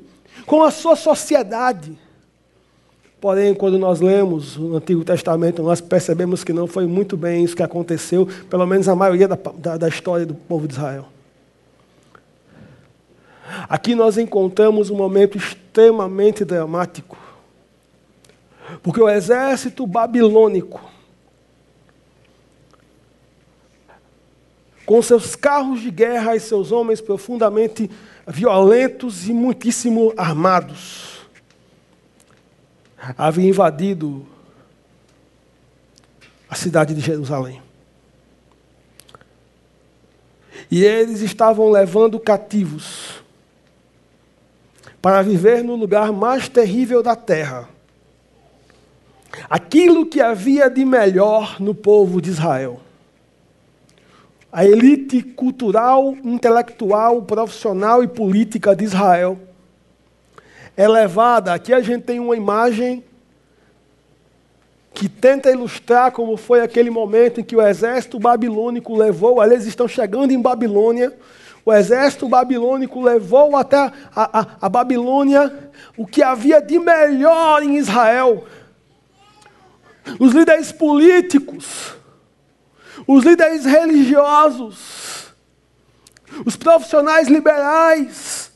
com 0.47 0.63
a 0.63 0.71
sua 0.71 0.97
sociedade. 0.97 1.99
Porém, 3.21 3.55
quando 3.55 3.79
nós 3.79 4.01
lemos 4.01 4.57
o 4.57 4.75
Antigo 4.75 5.05
Testamento, 5.05 5.63
nós 5.63 5.81
percebemos 5.81 6.43
que 6.43 6.53
não 6.53 6.67
foi 6.67 6.87
muito 6.87 7.17
bem 7.17 7.45
isso 7.45 7.55
que 7.55 7.63
aconteceu, 7.63 8.27
pelo 8.51 8.67
menos 8.67 8.89
a 8.89 8.97
maioria 8.97 9.29
da, 9.29 9.39
da, 9.57 9.77
da 9.77 9.89
história 9.89 10.27
do 10.27 10.35
povo 10.35 10.67
de 10.67 10.75
Israel. 10.75 11.12
Aqui 13.69 13.95
nós 13.95 14.17
encontramos 14.17 14.89
um 14.89 14.97
momento 14.97 15.37
extremamente 15.37 16.45
dramático, 16.45 17.19
porque 18.83 19.01
o 19.01 19.09
exército 19.09 19.87
babilônico, 19.87 20.81
com 24.87 25.03
seus 25.03 25.37
carros 25.37 25.83
de 25.83 25.91
guerra 25.91 26.35
e 26.35 26.41
seus 26.41 26.73
homens 26.73 27.01
profundamente 27.01 27.91
violentos 28.27 29.29
e 29.29 29.35
muitíssimo 29.35 30.15
armados, 30.17 31.21
havia 33.19 33.49
invadido 33.49 34.27
a 36.49 36.55
cidade 36.55 36.95
de 36.95 37.01
Jerusalém. 37.01 37.61
E 40.71 40.83
eles 40.83 41.21
estavam 41.21 41.71
levando 41.71 42.19
cativos 42.19 43.22
para 45.03 45.21
viver 45.21 45.65
no 45.65 45.75
lugar 45.75 46.13
mais 46.13 46.49
terrível 46.49 47.03
da 47.03 47.17
terra. 47.17 47.69
Aquilo 49.51 50.07
que 50.07 50.21
havia 50.21 50.71
de 50.71 50.85
melhor 50.85 51.61
no 51.61 51.75
povo 51.75 52.23
de 52.23 52.31
Israel. 52.31 52.81
A 54.53 54.65
elite 54.65 55.23
cultural, 55.23 56.15
intelectual, 56.23 57.23
profissional 57.23 58.05
e 58.05 58.07
política 58.07 58.77
de 58.77 58.85
Israel 58.85 59.39
é 60.77 60.87
levada. 60.87 61.53
Aqui 61.53 61.73
a 61.73 61.81
gente 61.81 62.05
tem 62.05 62.21
uma 62.21 62.37
imagem 62.37 63.03
que 64.95 65.09
tenta 65.09 65.51
ilustrar 65.51 66.13
como 66.13 66.37
foi 66.37 66.61
aquele 66.61 66.91
momento 66.91 67.41
em 67.41 67.45
que 67.45 67.57
o 67.57 67.67
exército 67.67 68.19
babilônico 68.21 68.95
levou, 68.95 69.43
eles 69.43 69.65
estão 69.65 69.89
chegando 69.89 70.33
em 70.33 70.41
Babilônia, 70.41 71.13
o 71.65 71.73
exército 71.73 72.29
babilônico 72.29 73.01
levou 73.01 73.57
até 73.57 73.77
a, 73.77 73.93
a, 74.15 74.47
a 74.63 74.69
Babilônia 74.69 75.71
o 75.97 76.07
que 76.07 76.23
havia 76.23 76.61
de 76.61 76.79
melhor 76.79 77.63
em 77.63 77.77
Israel. 77.77 78.45
Os 80.19 80.33
líderes 80.33 80.73
políticos, 80.73 81.95
os 83.07 83.25
líderes 83.25 83.65
religiosos, 83.65 85.33
os 86.45 86.57
profissionais 86.57 87.29
liberais, 87.29 88.51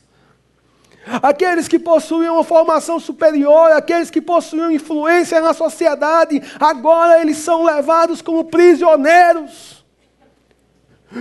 aqueles 1.23 1.69
que 1.69 1.79
possuíam 1.79 2.35
uma 2.35 2.43
formação 2.43 2.99
superior, 2.99 3.71
aqueles 3.71 4.09
que 4.09 4.19
possuíam 4.19 4.69
influência 4.69 5.39
na 5.39 5.53
sociedade, 5.53 6.41
agora 6.59 7.21
eles 7.21 7.37
são 7.37 7.63
levados 7.63 8.21
como 8.21 8.43
prisioneiros, 8.43 9.85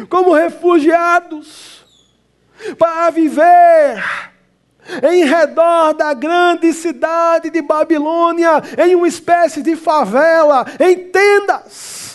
como 0.09 0.33
refugiados 0.33 1.75
para 2.78 3.10
viver 3.10 4.04
em 5.02 5.25
redor 5.25 5.94
da 5.94 6.14
grande 6.14 6.72
cidade 6.72 7.50
de 7.50 7.60
Babilônia, 7.60 8.62
em 8.78 8.94
uma 8.94 9.08
espécie 9.08 9.62
de 9.62 9.75
favela, 9.75 10.64
em 10.78 10.96
tendas. 11.08 12.05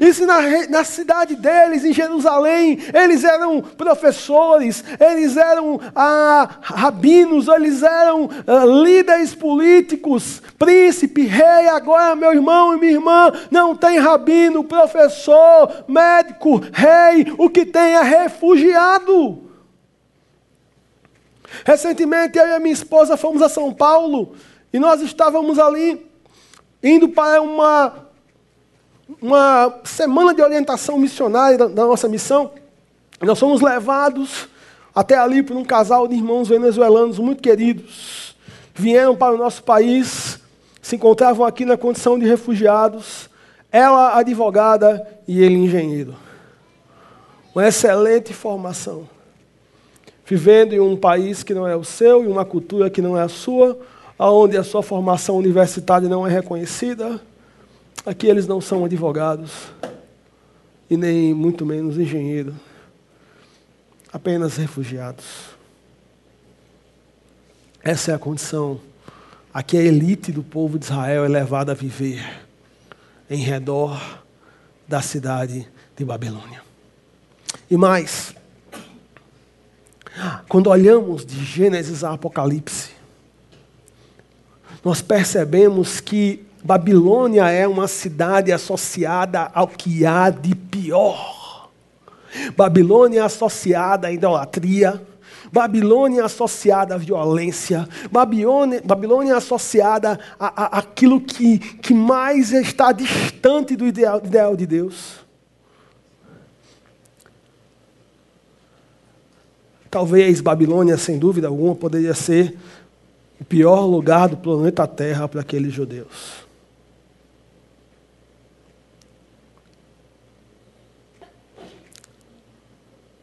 E 0.00 0.12
se 0.12 0.26
na, 0.26 0.66
na, 0.68 0.82
cidade 0.82 1.36
deles, 1.36 1.84
em 1.84 1.92
Jerusalém, 1.92 2.78
eles 2.92 3.22
eram 3.22 3.60
professores, 3.60 4.82
eles 4.98 5.36
eram 5.36 5.80
ah, 5.94 6.58
rabinos, 6.60 7.46
eles 7.46 7.84
eram 7.84 8.28
ah, 8.46 8.64
líderes 8.64 9.32
políticos, 9.32 10.42
príncipe, 10.58 11.22
rei. 11.22 11.68
Agora, 11.68 12.16
meu 12.16 12.32
irmão 12.32 12.74
e 12.74 12.80
minha 12.80 12.92
irmã, 12.92 13.32
não 13.48 13.76
tem 13.76 13.98
rabino, 13.98 14.64
professor, 14.64 15.84
médico, 15.86 16.60
rei, 16.72 17.32
o 17.38 17.48
que 17.48 17.64
tem 17.64 17.94
é 17.94 18.02
refugiado. 18.02 19.44
Recentemente, 21.64 22.38
eu 22.38 22.46
e 22.46 22.52
a 22.54 22.58
minha 22.58 22.72
esposa 22.72 23.16
fomos 23.16 23.40
a 23.40 23.48
São 23.48 23.72
Paulo 23.72 24.34
e 24.72 24.80
nós 24.80 25.00
estávamos 25.00 25.60
ali 25.60 26.04
indo 26.82 27.08
para 27.08 27.40
uma 27.40 28.05
uma 29.20 29.80
semana 29.84 30.34
de 30.34 30.42
orientação 30.42 30.98
missionária 30.98 31.56
da, 31.56 31.86
nossa 31.86 32.08
missão. 32.08 32.50
Nós 33.20 33.38
fomos 33.38 33.60
levados 33.60 34.48
até 34.94 35.16
ali 35.16 35.42
por 35.42 35.56
um 35.56 35.64
casal 35.64 36.08
de 36.08 36.14
irmãos 36.14 36.48
venezuelanos 36.48 37.18
muito 37.18 37.42
queridos. 37.42 38.34
Vieram 38.74 39.16
para 39.16 39.34
o 39.34 39.38
nosso 39.38 39.62
país, 39.62 40.40
se 40.82 40.96
encontravam 40.96 41.46
aqui 41.46 41.64
na 41.64 41.76
condição 41.76 42.18
de 42.18 42.26
refugiados. 42.26 43.30
Ela, 43.70 44.18
advogada, 44.18 45.06
e 45.26 45.42
ele, 45.42 45.54
engenheiro. 45.54 46.14
Uma 47.54 47.68
excelente 47.68 48.32
formação. 48.32 49.08
Vivendo 50.24 50.72
em 50.72 50.80
um 50.80 50.96
país 50.96 51.42
que 51.42 51.54
não 51.54 51.66
é 51.66 51.76
o 51.76 51.84
seu, 51.84 52.24
em 52.24 52.28
uma 52.28 52.44
cultura 52.44 52.90
que 52.90 53.00
não 53.00 53.16
é 53.16 53.22
a 53.22 53.28
sua, 53.28 53.78
onde 54.18 54.56
a 54.56 54.64
sua 54.64 54.82
formação 54.82 55.36
universitária 55.36 56.08
não 56.08 56.26
é 56.26 56.30
reconhecida 56.30 57.20
Aqui 58.04 58.26
eles 58.26 58.46
não 58.46 58.60
são 58.60 58.84
advogados 58.84 59.68
e 60.88 60.96
nem 60.96 61.34
muito 61.34 61.66
menos 61.66 61.98
engenheiros, 61.98 62.54
apenas 64.12 64.56
refugiados. 64.56 65.24
Essa 67.82 68.12
é 68.12 68.14
a 68.14 68.18
condição 68.18 68.80
a 69.52 69.62
que 69.62 69.76
a 69.76 69.82
elite 69.82 70.30
do 70.30 70.42
povo 70.42 70.78
de 70.78 70.84
Israel 70.84 71.24
é 71.24 71.28
levada 71.28 71.72
a 71.72 71.74
viver 71.74 72.24
em 73.28 73.38
redor 73.38 74.22
da 74.86 75.02
cidade 75.02 75.66
de 75.96 76.04
Babilônia. 76.04 76.62
E 77.68 77.76
mais, 77.76 78.34
quando 80.48 80.68
olhamos 80.68 81.26
de 81.26 81.44
Gênesis 81.44 82.04
a 82.04 82.12
Apocalipse, 82.12 82.90
nós 84.84 85.02
percebemos 85.02 86.00
que 86.00 86.45
Babilônia 86.66 87.48
é 87.48 87.64
uma 87.64 87.86
cidade 87.86 88.50
associada 88.50 89.48
ao 89.54 89.68
que 89.68 90.04
há 90.04 90.30
de 90.30 90.52
pior. 90.52 91.70
Babilônia 92.56 93.20
é 93.20 93.22
associada 93.22 94.08
à 94.08 94.12
idolatria. 94.12 95.00
Babilônia 95.52 96.22
é 96.22 96.24
associada 96.24 96.96
à 96.96 96.98
violência. 96.98 97.88
Babilônia, 98.10 98.82
Babilônia 98.84 99.34
é 99.34 99.36
associada 99.36 100.18
a, 100.40 100.64
a, 100.64 100.78
àquilo 100.80 101.20
que, 101.20 101.60
que 101.60 101.94
mais 101.94 102.50
está 102.50 102.90
distante 102.90 103.76
do 103.76 103.86
ideal, 103.86 104.20
ideal 104.24 104.56
de 104.56 104.66
Deus. 104.66 105.24
Talvez 109.88 110.40
Babilônia, 110.40 110.98
sem 110.98 111.16
dúvida 111.16 111.46
alguma, 111.46 111.76
poderia 111.76 112.12
ser 112.12 112.58
o 113.40 113.44
pior 113.44 113.86
lugar 113.86 114.28
do 114.28 114.36
planeta 114.36 114.84
Terra 114.84 115.28
para 115.28 115.42
aqueles 115.42 115.72
judeus. 115.72 116.45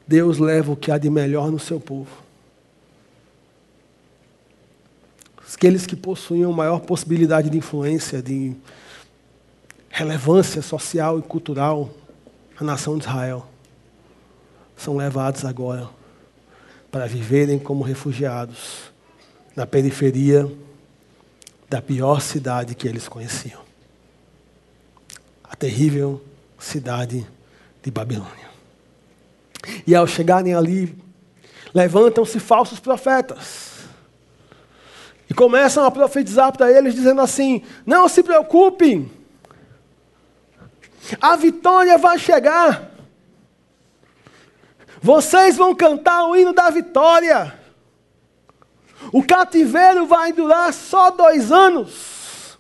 Deus 0.08 0.38
leva 0.38 0.72
o 0.72 0.76
que 0.76 0.92
há 0.92 0.98
de 0.98 1.10
melhor 1.10 1.52
no 1.52 1.60
seu 1.60 1.80
povo. 1.80 2.24
Aqueles 5.54 5.86
que 5.86 5.96
possuíam 5.96 6.52
maior 6.52 6.82
possibilidade 6.82 7.50
de 7.50 7.58
influência, 7.58 8.22
de 8.22 8.54
relevância 9.90 10.62
social 10.62 11.18
e 11.20 11.22
cultural 11.22 11.90
na 12.60 12.68
nação 12.68 12.98
de 12.98 13.06
Israel, 13.06 13.48
são 14.76 14.98
levados 14.98 15.46
agora 15.46 15.90
para 16.92 17.08
viverem 17.08 17.58
como 17.58 17.84
refugiados 17.84 18.92
na 19.56 19.66
periferia 19.66 20.52
da 21.70 21.82
pior 21.82 22.20
cidade 22.20 22.76
que 22.76 22.88
eles 22.88 23.08
conheciam 23.08 23.64
a 25.54 25.56
terrível 25.56 26.20
cidade 26.58 27.28
de 27.84 27.92
Babilônia. 27.92 28.53
E 29.86 29.96
ao 29.96 30.06
chegarem 30.06 30.54
ali, 30.54 30.98
levantam-se 31.74 32.40
falsos 32.40 32.80
profetas. 32.80 33.74
E 35.30 35.34
começam 35.34 35.86
a 35.86 35.92
profetizar 35.92 36.52
para 36.56 36.72
eles, 36.72 36.94
dizendo 36.94 37.22
assim: 37.22 37.64
Não 37.86 38.08
se 38.08 38.22
preocupem, 38.22 39.10
a 41.20 41.36
vitória 41.36 41.98
vai 41.98 42.18
chegar. 42.18 42.92
Vocês 45.02 45.58
vão 45.58 45.76
cantar 45.76 46.26
o 46.28 46.36
hino 46.36 46.54
da 46.54 46.70
vitória. 46.70 47.60
O 49.12 49.22
cativeiro 49.22 50.06
vai 50.06 50.32
durar 50.32 50.74
só 50.74 51.12
dois 51.12 51.52
anos. 51.52 52.58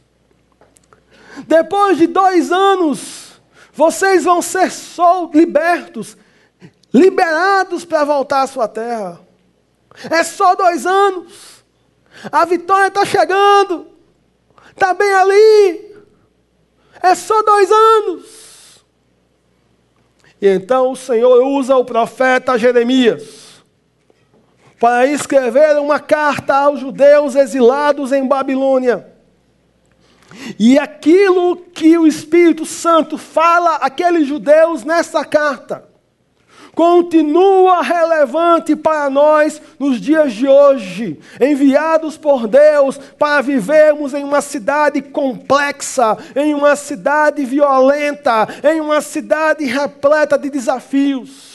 Depois 1.48 1.98
de 1.98 2.06
dois 2.06 2.52
anos, 2.52 3.42
vocês 3.74 4.26
vão 4.26 4.42
ser 4.42 4.70
sol, 4.72 5.32
libertos, 5.34 6.18
liberados 6.94 7.84
para 7.84 8.04
voltar 8.04 8.44
à 8.44 8.48
sua 8.48 8.68
terra. 8.68 9.20
É 10.10 10.24
só 10.24 10.56
dois 10.56 10.86
anos. 10.86 11.64
A 12.32 12.46
vitória 12.46 12.88
está 12.88 13.04
chegando. 13.04 13.88
Está 14.72 14.94
bem 14.94 15.12
ali. 15.12 15.96
É 17.02 17.16
só 17.16 17.42
dois 17.42 17.72
anos. 17.72 18.84
E 20.40 20.48
então 20.48 20.92
o 20.92 20.96
Senhor 20.96 21.44
usa 21.48 21.76
o 21.76 21.86
profeta 21.86 22.58
Jeremias 22.58 23.64
para 24.80 25.08
escrever 25.08 25.78
uma 25.80 26.00
carta 26.00 26.54
aos 26.54 26.82
judeus 26.82 27.36
exilados 27.36 28.12
em 28.12 28.28
Babilônia. 28.28 29.08
E 30.60 30.78
aquilo 30.78 31.56
que 31.56 31.98
o 31.98 32.06
Espírito 32.06 32.66
Santo 32.66 33.18
fala 33.18 33.78
àqueles 33.78 34.28
judeus 34.28 34.84
nessa 34.84 35.24
carta 35.24 35.93
continua 36.76 37.82
relevante 37.82 38.76
para 38.76 39.10
nós 39.10 39.62
nos 39.80 40.02
dias 40.02 40.34
de 40.34 40.48
hoje, 40.48 41.20
enviados 41.40 42.18
por 42.18 42.48
Deus 42.48 42.98
para 43.18 43.42
vivermos 43.42 44.14
em 44.14 44.24
uma 44.24 44.42
cidade 44.42 45.02
complexa, 45.02 46.18
em 46.36 46.54
uma 46.54 46.76
cidade 46.76 47.46
violenta, 47.46 48.48
em 48.64 48.82
uma 48.82 49.02
cidade 49.02 49.66
repleta 49.66 50.38
de 50.38 50.50
desafios. 50.50 51.54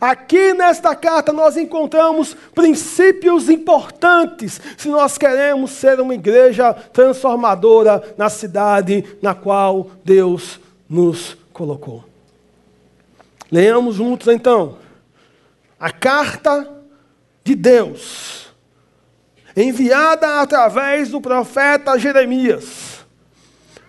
Aqui 0.00 0.52
nesta 0.52 0.94
carta 0.96 1.32
nós 1.32 1.56
encontramos 1.56 2.36
princípios 2.54 3.48
importantes 3.48 4.60
se 4.76 4.88
nós 4.88 5.16
queremos 5.16 5.70
ser 5.70 6.00
uma 6.00 6.14
igreja 6.14 6.74
transformadora 6.92 8.02
na 8.18 8.28
cidade 8.28 9.04
na 9.22 9.34
qual 9.34 9.88
Deus 10.04 10.60
nos 10.88 11.36
colocou. 11.52 12.15
Leamos 13.50 13.96
juntos 13.96 14.28
então. 14.28 14.78
A 15.78 15.90
carta 15.90 16.68
de 17.44 17.54
Deus, 17.54 18.48
enviada 19.56 20.40
através 20.40 21.10
do 21.10 21.20
profeta 21.20 21.98
Jeremias, 21.98 23.04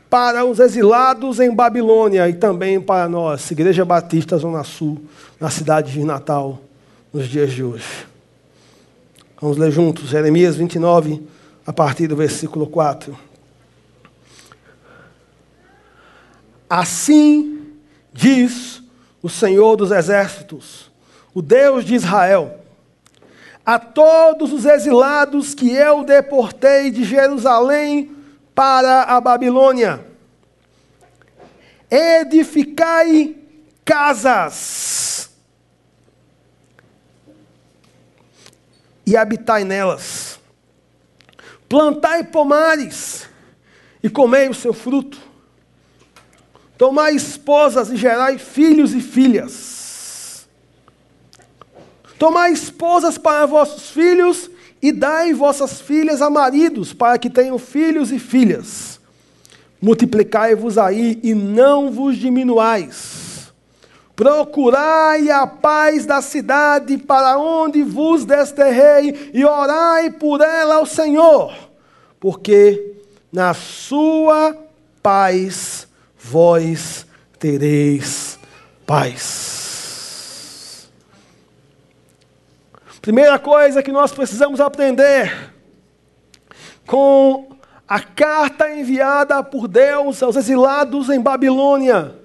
para 0.09 0.45
os 0.45 0.59
exilados 0.59 1.39
em 1.39 1.53
Babilônia 1.53 2.29
e 2.29 2.33
também 2.33 2.79
para 2.79 3.09
nós, 3.09 3.49
Igreja 3.51 3.83
Batista 3.83 4.37
Zona 4.37 4.63
Sul, 4.63 5.03
na 5.39 5.49
cidade 5.49 5.91
de 5.91 6.03
Natal, 6.03 6.61
nos 7.11 7.27
dias 7.27 7.51
de 7.51 7.63
hoje. 7.63 8.07
Vamos 9.39 9.57
ler 9.57 9.71
juntos, 9.71 10.09
Jeremias 10.09 10.55
29, 10.55 11.21
a 11.65 11.73
partir 11.73 12.07
do 12.07 12.15
versículo 12.15 12.67
4. 12.67 13.17
Assim 16.69 17.75
diz 18.13 18.79
o 18.79 18.86
Senhor 19.29 19.75
dos 19.75 19.91
exércitos, 19.91 20.91
o 21.33 21.41
Deus 21.41 21.83
de 21.83 21.95
Israel, 21.95 22.59
a 23.65 23.77
todos 23.77 24.53
os 24.53 24.65
exilados 24.65 25.53
que 25.53 25.71
eu 25.71 26.03
deportei 26.03 26.89
de 26.89 27.03
Jerusalém 27.03 28.15
para 28.55 29.03
a 29.03 29.19
Babilônia. 29.19 30.05
Edificai 31.89 33.35
casas 33.83 35.29
e 39.05 39.15
habitai 39.15 39.63
nelas. 39.63 40.39
Plantai 41.69 42.23
pomares 42.23 43.27
e 44.01 44.09
comei 44.09 44.49
o 44.49 44.53
seu 44.53 44.73
fruto. 44.73 45.26
Tomai 46.77 47.15
esposas 47.15 47.89
e 47.89 47.97
gerai 47.97 48.37
filhos 48.37 48.93
e 48.93 49.01
filhas. 49.01 50.47
Tomai 52.19 52.51
esposas 52.51 53.17
para 53.17 53.45
vossos 53.45 53.89
filhos 53.89 54.49
e 54.81 54.91
dai 54.91 55.33
vossas 55.33 55.81
filhas 55.81 56.21
a 56.21 56.29
maridos, 56.29 56.93
para 56.93 57.17
que 57.17 57.29
tenham 57.29 57.57
filhos 57.57 58.11
e 58.11 58.19
filhas. 58.19 58.99
Multiplicai-vos 59.81 60.77
aí 60.77 61.19
e 61.23 61.33
não 61.33 61.91
vos 61.91 62.17
diminuais. 62.17 63.53
Procurai 64.15 65.29
a 65.29 65.45
paz 65.45 66.05
da 66.05 66.21
cidade 66.21 66.97
para 66.97 67.37
onde 67.37 67.83
vos 67.83 68.25
desterrei 68.25 69.31
e 69.33 69.45
orai 69.45 70.09
por 70.09 70.41
ela 70.41 70.75
ao 70.75 70.85
Senhor, 70.87 71.55
porque 72.19 72.95
na 73.31 73.53
sua 73.53 74.57
paz 75.03 75.86
vós 76.29 77.05
tereis 77.39 78.37
paz. 78.85 80.89
Primeira 83.01 83.39
coisa 83.39 83.81
que 83.81 83.91
nós 83.91 84.11
precisamos 84.11 84.59
aprender 84.59 85.53
com 86.85 87.47
a 87.87 88.01
carta 88.01 88.69
enviada 88.69 89.41
por 89.41 89.67
Deus 89.67 90.21
aos 90.21 90.35
exilados 90.35 91.09
em 91.09 91.21
Babilônia 91.21 92.15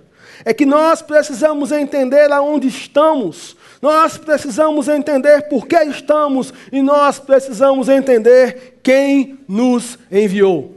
é 0.44 0.52
que 0.52 0.66
nós 0.66 1.00
precisamos 1.00 1.70
entender 1.70 2.32
aonde 2.32 2.66
estamos, 2.66 3.56
nós 3.80 4.18
precisamos 4.18 4.88
entender 4.88 5.42
por 5.42 5.68
que 5.68 5.80
estamos 5.84 6.52
e 6.72 6.82
nós 6.82 7.20
precisamos 7.20 7.88
entender 7.88 8.80
quem 8.82 9.38
nos 9.46 9.96
enviou. 10.10 10.76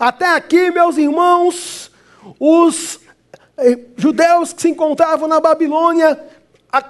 Até 0.00 0.34
aqui, 0.34 0.72
meus 0.72 0.98
irmãos, 0.98 1.87
os 2.38 3.00
eh, 3.56 3.78
judeus 3.96 4.52
que 4.52 4.62
se 4.62 4.70
encontravam 4.70 5.28
na 5.28 5.40
Babilônia 5.40 6.18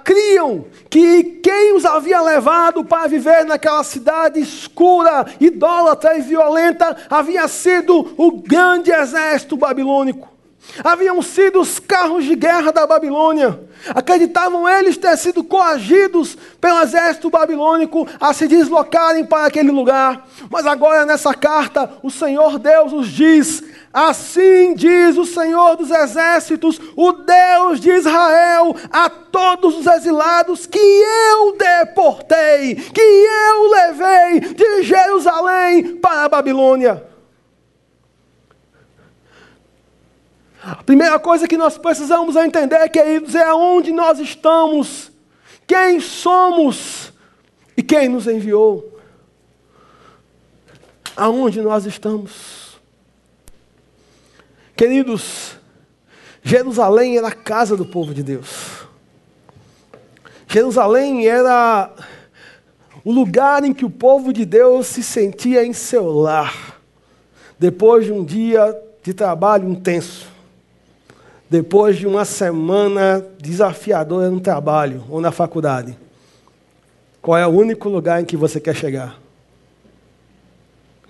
criam 0.03 0.65
que 0.89 1.23
quem 1.41 1.75
os 1.75 1.85
havia 1.85 2.21
levado 2.21 2.83
para 2.83 3.07
viver 3.07 3.45
naquela 3.45 3.83
cidade 3.83 4.39
escura, 4.39 5.25
idólatra 5.39 6.17
e 6.17 6.21
violenta 6.21 6.97
havia 7.09 7.47
sido 7.47 8.13
o 8.17 8.41
grande 8.41 8.91
exército 8.91 9.55
babilônico. 9.55 10.38
Haviam 10.83 11.21
sido 11.21 11.59
os 11.59 11.79
carros 11.79 12.23
de 12.25 12.35
guerra 12.35 12.71
da 12.71 12.85
Babilônia. 12.85 13.59
Acreditavam 13.95 14.67
eles 14.67 14.97
ter 14.97 15.17
sido 15.17 15.43
coagidos 15.43 16.37
pelo 16.59 16.81
exército 16.81 17.29
babilônico 17.29 18.07
a 18.19 18.33
se 18.33 18.47
deslocarem 18.47 19.25
para 19.25 19.45
aquele 19.45 19.71
lugar. 19.71 20.27
Mas 20.49 20.65
agora, 20.65 21.05
nessa 21.05 21.33
carta, 21.33 21.91
o 22.03 22.11
Senhor 22.11 22.59
Deus 22.59 22.91
os 22.91 23.07
diz: 23.07 23.63
Assim 23.93 24.73
diz 24.75 25.17
o 25.17 25.25
Senhor 25.25 25.75
dos 25.75 25.89
exércitos, 25.89 26.79
o 26.95 27.11
Deus 27.13 27.79
de 27.79 27.89
Israel, 27.89 28.75
a 28.91 29.09
todos 29.09 29.77
os 29.77 29.87
exilados 29.87 30.65
que 30.65 30.79
eu 30.79 31.55
deportei, 31.57 32.75
que 32.75 33.01
eu 33.01 33.69
levei 33.69 34.39
de 34.53 34.83
Jerusalém 34.83 35.95
para 35.95 36.25
a 36.25 36.29
Babilônia. 36.29 37.09
A 40.61 40.83
primeira 40.83 41.17
coisa 41.19 41.47
que 41.47 41.57
nós 41.57 41.77
precisamos 41.77 42.35
entender, 42.35 42.87
queridos, 42.89 43.33
é 43.33 43.43
aonde 43.43 43.91
nós 43.91 44.19
estamos, 44.19 45.11
quem 45.65 45.99
somos 45.99 47.13
e 47.77 47.81
quem 47.83 48.09
nos 48.09 48.27
enviou. 48.27 48.99
Aonde 51.15 51.61
nós 51.61 51.85
estamos. 51.85 52.79
Queridos, 54.75 55.57
Jerusalém 56.41 57.17
era 57.17 57.27
a 57.27 57.33
casa 57.33 57.75
do 57.75 57.85
povo 57.85 58.13
de 58.13 58.23
Deus. 58.23 58.87
Jerusalém 60.47 61.27
era 61.27 61.93
o 63.03 63.11
lugar 63.11 63.63
em 63.63 63.73
que 63.73 63.85
o 63.85 63.89
povo 63.89 64.33
de 64.33 64.45
Deus 64.45 64.87
se 64.87 65.03
sentia 65.03 65.65
em 65.65 65.73
seu 65.73 66.11
lar, 66.11 66.79
depois 67.57 68.05
de 68.05 68.11
um 68.11 68.23
dia 68.23 68.75
de 69.03 69.13
trabalho 69.13 69.69
intenso, 69.69 70.28
depois 71.49 71.97
de 71.97 72.05
uma 72.05 72.25
semana 72.25 73.25
desafiadora 73.39 74.29
no 74.29 74.39
trabalho 74.39 75.03
ou 75.09 75.19
na 75.19 75.31
faculdade. 75.31 75.97
Qual 77.21 77.37
é 77.37 77.45
o 77.45 77.49
único 77.49 77.89
lugar 77.89 78.21
em 78.21 78.25
que 78.25 78.37
você 78.37 78.59
quer 78.59 78.75
chegar? 78.75 79.19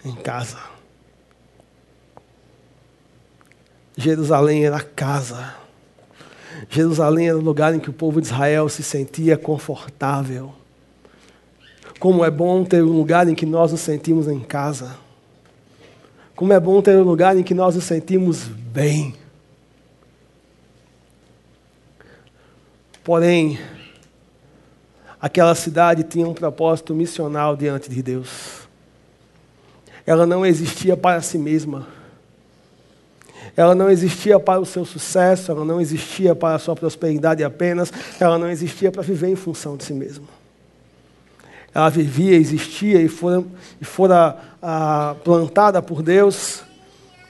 Em 0.03 0.15
casa. 0.15 0.57
Jerusalém 3.97 4.65
era 4.65 4.79
casa. 4.79 5.55
Jerusalém 6.69 7.27
era 7.27 7.37
o 7.37 7.41
lugar 7.41 7.75
em 7.75 7.79
que 7.79 7.89
o 7.89 7.93
povo 7.93 8.21
de 8.21 8.27
Israel 8.27 8.69
se 8.69 8.81
sentia 8.81 9.37
confortável. 9.37 10.53
Como 11.99 12.23
é 12.23 12.31
bom 12.31 12.63
ter 12.63 12.81
um 12.81 12.97
lugar 12.97 13.27
em 13.27 13.35
que 13.35 13.45
nós 13.45 13.73
nos 13.73 13.81
sentimos 13.81 14.27
em 14.29 14.39
casa. 14.39 14.95
Como 16.33 16.53
é 16.53 16.59
bom 16.59 16.81
ter 16.81 16.95
um 16.95 17.03
lugar 17.03 17.37
em 17.37 17.43
que 17.43 17.53
nós 17.53 17.75
nos 17.75 17.83
sentimos 17.83 18.45
bem. 18.45 19.13
Porém, 23.09 23.57
aquela 25.19 25.55
cidade 25.55 26.03
tinha 26.03 26.27
um 26.27 26.33
propósito 26.35 26.93
missional 26.93 27.57
diante 27.57 27.89
de 27.89 28.03
Deus. 28.03 28.67
Ela 30.05 30.27
não 30.27 30.45
existia 30.45 30.95
para 30.95 31.19
si 31.19 31.39
mesma. 31.39 31.87
Ela 33.57 33.73
não 33.73 33.89
existia 33.89 34.39
para 34.39 34.59
o 34.59 34.65
seu 34.65 34.85
sucesso, 34.85 35.51
ela 35.51 35.65
não 35.65 35.81
existia 35.81 36.35
para 36.35 36.53
a 36.53 36.59
sua 36.59 36.75
prosperidade 36.75 37.43
apenas, 37.43 37.91
ela 38.19 38.37
não 38.37 38.47
existia 38.47 38.91
para 38.91 39.01
viver 39.01 39.29
em 39.29 39.35
função 39.35 39.75
de 39.75 39.85
si 39.85 39.93
mesma. 39.93 40.27
Ela 41.73 41.89
vivia, 41.89 42.35
existia 42.37 43.01
e 43.01 43.07
fora, 43.07 43.43
e 43.81 43.85
fora 43.85 44.37
ah, 44.61 45.15
plantada 45.23 45.81
por 45.81 46.03
Deus 46.03 46.61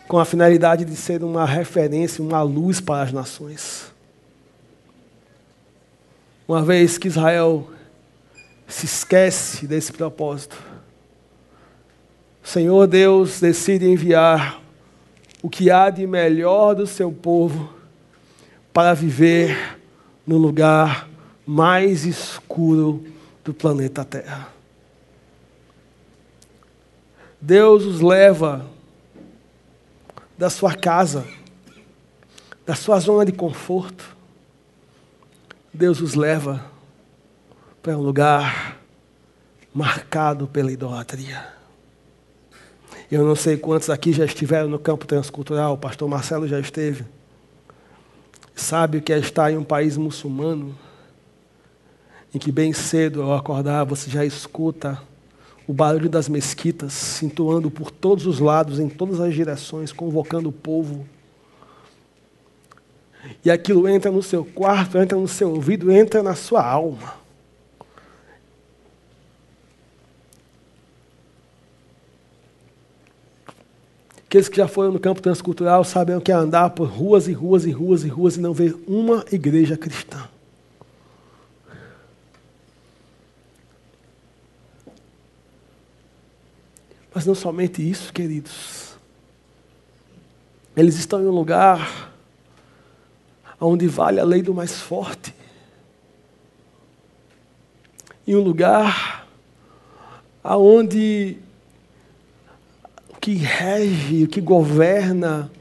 com 0.09 0.19
a 0.19 0.25
finalidade 0.25 0.83
de 0.83 0.97
ser 0.97 1.23
uma 1.23 1.45
referência, 1.45 2.21
uma 2.21 2.41
luz 2.41 2.81
para 2.81 3.03
as 3.03 3.13
nações. 3.13 3.97
Uma 6.49 6.63
vez 6.63 6.97
que 6.97 7.07
Israel 7.07 7.69
se 8.67 8.87
esquece 8.87 9.67
desse 9.67 9.93
propósito, 9.93 10.59
Senhor 12.41 12.87
Deus 12.87 13.39
decide 13.39 13.87
enviar 13.87 14.59
o 15.43 15.47
que 15.47 15.69
há 15.69 15.91
de 15.91 16.07
melhor 16.07 16.73
do 16.73 16.87
seu 16.87 17.11
povo 17.11 17.71
para 18.73 18.95
viver 18.95 19.77
no 20.25 20.39
lugar 20.39 21.07
mais 21.45 22.03
escuro 22.03 23.05
do 23.43 23.53
planeta 23.53 24.03
Terra. 24.03 24.51
Deus 27.39 27.85
os 27.85 28.01
leva 28.01 28.65
da 30.35 30.49
sua 30.49 30.73
casa, 30.73 31.27
da 32.65 32.73
sua 32.73 32.99
zona 32.99 33.23
de 33.23 33.33
conforto. 33.33 34.17
Deus 35.73 36.01
os 36.01 36.15
leva 36.15 36.65
para 37.81 37.95
um 37.95 38.01
lugar 38.01 38.79
marcado 39.73 40.47
pela 40.47 40.71
idolatria. 40.71 41.47
Eu 43.11 43.23
não 43.23 43.35
sei 43.35 43.55
quantos 43.55 43.89
aqui 43.89 44.11
já 44.11 44.25
estiveram 44.25 44.67
no 44.67 44.79
campo 44.79 45.05
transcultural, 45.05 45.73
o 45.73 45.77
pastor 45.77 46.09
Marcelo 46.09 46.47
já 46.47 46.59
esteve. 46.59 47.05
Sabe 48.55 48.97
o 48.97 49.01
que 49.01 49.13
é 49.13 49.19
estar 49.19 49.51
em 49.51 49.57
um 49.57 49.63
país 49.63 49.95
muçulmano, 49.95 50.75
em 52.33 52.39
que 52.39 52.51
bem 52.51 52.73
cedo 52.73 53.21
ao 53.21 53.35
acordar 53.35 53.83
você 53.83 54.09
já 54.09 54.25
escuta 54.25 54.99
o 55.67 55.73
barulho 55.73 56.09
das 56.09 56.27
mesquitas 56.27 56.93
cintuando 56.93 57.69
por 57.69 57.91
todos 57.91 58.25
os 58.25 58.39
lados, 58.39 58.79
em 58.79 58.89
todas 58.89 59.19
as 59.19 59.35
direções, 59.35 59.91
convocando 59.91 60.49
o 60.49 60.51
povo. 60.51 61.05
E 63.43 63.49
aquilo 63.49 63.87
entra 63.87 64.11
no 64.11 64.21
seu 64.21 64.43
quarto, 64.43 64.97
entra 64.97 65.17
no 65.17 65.27
seu 65.27 65.51
ouvido, 65.51 65.91
entra 65.91 66.21
na 66.21 66.35
sua 66.35 66.63
alma. 66.63 67.19
Aqueles 74.29 74.47
que 74.47 74.57
já 74.57 74.67
foram 74.67 74.91
no 74.91 74.99
campo 74.99 75.21
transcultural 75.21 75.83
sabem 75.83 76.15
o 76.15 76.21
que 76.21 76.31
é 76.31 76.35
andar 76.35 76.69
por 76.69 76.87
ruas 76.87 77.27
e 77.27 77.31
ruas 77.31 77.65
e 77.65 77.71
ruas 77.71 78.03
e 78.03 78.07
ruas 78.07 78.35
e 78.35 78.39
não 78.39 78.53
ver 78.53 78.77
uma 78.87 79.25
igreja 79.31 79.75
cristã. 79.75 80.29
Mas 87.11 87.25
não 87.25 87.33
somente 87.33 87.81
isso, 87.81 88.13
queridos. 88.13 88.93
Eles 90.77 90.95
estão 90.95 91.21
em 91.21 91.25
um 91.25 91.31
lugar 91.31 92.08
onde 93.59 93.87
vale 93.87 94.19
a 94.19 94.23
lei 94.23 94.41
do 94.41 94.53
mais 94.53 94.79
forte. 94.79 95.33
Em 98.27 98.35
um 98.35 98.41
lugar 98.41 99.27
aonde 100.43 101.37
que 103.19 103.33
rege, 103.33 104.23
o 104.23 104.27
que 104.27 104.39
governa 104.39 105.51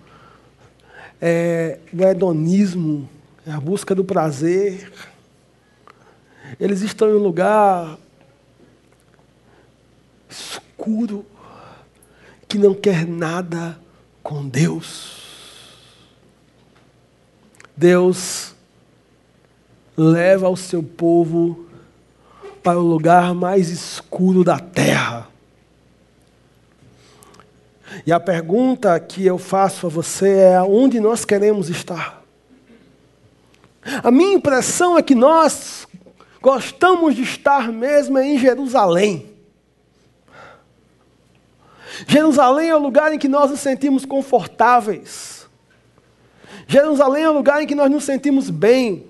é 1.20 1.78
o 1.92 2.02
hedonismo, 2.02 3.08
é 3.46 3.50
a 3.50 3.61
busca 3.61 3.94
do 3.94 4.04
prazer. 4.04 4.92
Eles 6.61 6.82
estão 6.82 7.08
em 7.11 7.14
um 7.14 7.22
lugar 7.22 7.98
escuro, 10.30 11.26
que 12.46 12.56
não 12.56 12.74
quer 12.74 13.06
nada 13.06 13.78
com 14.22 14.48
Deus. 14.48 15.17
Deus 17.78 18.56
leva 19.96 20.48
o 20.48 20.56
seu 20.56 20.82
povo 20.82 21.64
para 22.60 22.76
o 22.76 22.82
lugar 22.82 23.32
mais 23.36 23.70
escuro 23.70 24.42
da 24.42 24.58
terra. 24.58 25.28
E 28.04 28.10
a 28.10 28.18
pergunta 28.18 28.98
que 28.98 29.24
eu 29.24 29.38
faço 29.38 29.86
a 29.86 29.88
você 29.88 30.28
é: 30.28 30.60
onde 30.60 30.98
nós 30.98 31.24
queremos 31.24 31.70
estar? 31.70 32.24
A 34.02 34.10
minha 34.10 34.34
impressão 34.34 34.98
é 34.98 35.02
que 35.02 35.14
nós 35.14 35.86
gostamos 36.42 37.14
de 37.14 37.22
estar 37.22 37.70
mesmo 37.70 38.18
em 38.18 38.36
Jerusalém. 38.36 39.30
Jerusalém 42.08 42.70
é 42.70 42.74
o 42.74 42.80
lugar 42.80 43.12
em 43.12 43.18
que 43.20 43.28
nós 43.28 43.52
nos 43.52 43.60
sentimos 43.60 44.04
confortáveis. 44.04 45.38
Jerusalém 46.66 47.24
é 47.24 47.30
o 47.30 47.32
lugar 47.32 47.62
em 47.62 47.66
que 47.66 47.74
nós 47.74 47.90
nos 47.90 48.04
sentimos 48.04 48.50
bem. 48.50 49.06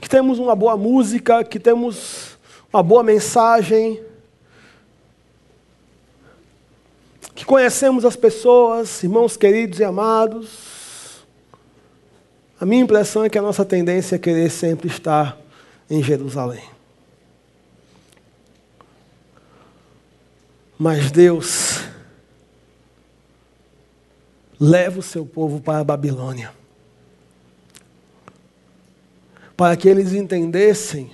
Que 0.00 0.08
temos 0.08 0.38
uma 0.38 0.54
boa 0.54 0.76
música, 0.76 1.44
que 1.44 1.58
temos 1.58 2.36
uma 2.72 2.82
boa 2.82 3.02
mensagem, 3.02 4.02
que 7.34 7.44
conhecemos 7.44 8.04
as 8.04 8.16
pessoas, 8.16 9.02
irmãos 9.02 9.36
queridos 9.36 9.78
e 9.78 9.84
amados, 9.84 10.78
a 12.60 12.66
minha 12.66 12.82
impressão 12.82 13.24
é 13.24 13.30
que 13.30 13.38
a 13.38 13.42
nossa 13.42 13.64
tendência 13.64 14.16
é 14.16 14.18
querer 14.18 14.50
sempre 14.50 14.88
estar 14.88 15.38
em 15.88 16.02
Jerusalém. 16.02 16.64
Mas 20.76 21.10
Deus 21.10 21.67
leva 24.60 24.98
o 24.98 25.02
seu 25.02 25.24
povo 25.24 25.60
para 25.60 25.78
a 25.78 25.84
Babilônia, 25.84 26.52
para 29.56 29.76
que 29.76 29.88
eles 29.88 30.12
entendessem 30.12 31.10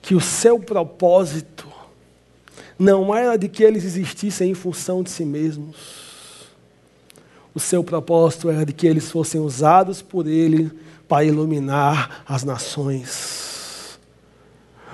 que 0.00 0.14
o 0.14 0.20
seu 0.20 0.58
propósito 0.58 1.66
não 2.78 3.14
era 3.14 3.36
de 3.36 3.48
que 3.48 3.64
eles 3.64 3.84
existissem 3.84 4.52
em 4.52 4.54
função 4.54 5.02
de 5.02 5.10
si 5.10 5.24
mesmos. 5.24 5.76
O 7.54 7.60
seu 7.60 7.82
propósito 7.82 8.48
era 8.48 8.64
de 8.64 8.72
que 8.72 8.86
eles 8.86 9.10
fossem 9.10 9.40
usados 9.40 10.00
por 10.00 10.26
Ele 10.28 10.70
para 11.08 11.24
iluminar 11.24 12.22
as 12.26 12.44
nações, 12.44 13.98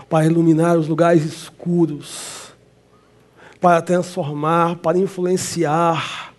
para 0.09 0.25
iluminar 0.25 0.79
os 0.79 0.89
lugares 0.89 1.25
escuros, 1.25 2.34
para 3.65 3.81
transformar, 3.81 4.77
para 4.77 4.99
influenciar. 4.99 6.35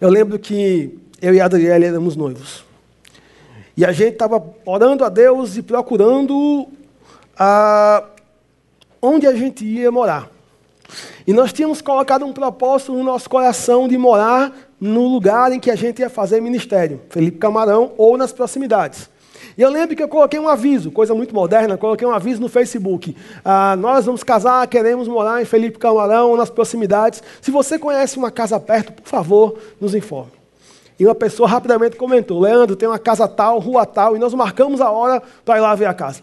Eu 0.00 0.08
lembro 0.08 0.38
que 0.38 0.96
eu 1.20 1.34
e 1.34 1.40
a 1.40 1.46
Adriele 1.46 1.86
éramos 1.86 2.14
noivos. 2.14 2.64
E 3.76 3.84
a 3.84 3.90
gente 3.90 4.12
estava 4.12 4.40
orando 4.64 5.04
a 5.04 5.08
Deus 5.08 5.56
e 5.56 5.62
procurando 5.62 6.68
a 7.36 8.04
onde 9.02 9.26
a 9.26 9.34
gente 9.34 9.64
ia 9.64 9.90
morar. 9.90 10.30
E 11.26 11.32
nós 11.32 11.52
tínhamos 11.52 11.82
colocado 11.82 12.24
um 12.24 12.32
propósito 12.32 12.92
no 12.92 13.02
nosso 13.02 13.28
coração 13.28 13.88
de 13.88 13.98
morar 13.98 14.52
no 14.80 15.08
lugar 15.08 15.50
em 15.50 15.58
que 15.58 15.72
a 15.72 15.76
gente 15.76 16.02
ia 16.02 16.08
fazer 16.08 16.40
ministério, 16.40 17.00
Felipe 17.10 17.38
Camarão 17.38 17.94
ou 17.98 18.16
nas 18.16 18.32
proximidades. 18.32 19.10
E 19.56 19.62
eu 19.62 19.70
lembro 19.70 19.96
que 19.96 20.02
eu 20.02 20.08
coloquei 20.08 20.38
um 20.38 20.48
aviso, 20.48 20.90
coisa 20.90 21.14
muito 21.14 21.34
moderna, 21.34 21.76
coloquei 21.76 22.06
um 22.06 22.12
aviso 22.12 22.40
no 22.40 22.48
Facebook. 22.48 23.16
Ah, 23.44 23.76
nós 23.76 24.06
vamos 24.06 24.22
casar, 24.22 24.66
queremos 24.66 25.08
morar 25.08 25.42
em 25.42 25.44
Felipe 25.44 25.78
Camarão 25.78 26.36
nas 26.36 26.50
proximidades. 26.50 27.22
Se 27.40 27.50
você 27.50 27.78
conhece 27.78 28.16
uma 28.16 28.30
casa 28.30 28.58
perto, 28.58 28.92
por 28.92 29.08
favor, 29.08 29.58
nos 29.80 29.94
informe. 29.94 30.32
E 30.98 31.06
uma 31.06 31.14
pessoa 31.14 31.48
rapidamente 31.48 31.96
comentou: 31.96 32.40
Leandro, 32.40 32.76
tem 32.76 32.88
uma 32.88 32.98
casa 32.98 33.26
tal, 33.26 33.58
rua 33.58 33.86
tal, 33.86 34.16
e 34.16 34.18
nós 34.18 34.34
marcamos 34.34 34.80
a 34.80 34.90
hora 34.90 35.22
para 35.44 35.58
ir 35.58 35.60
lá 35.60 35.74
ver 35.74 35.86
a 35.86 35.94
casa. 35.94 36.20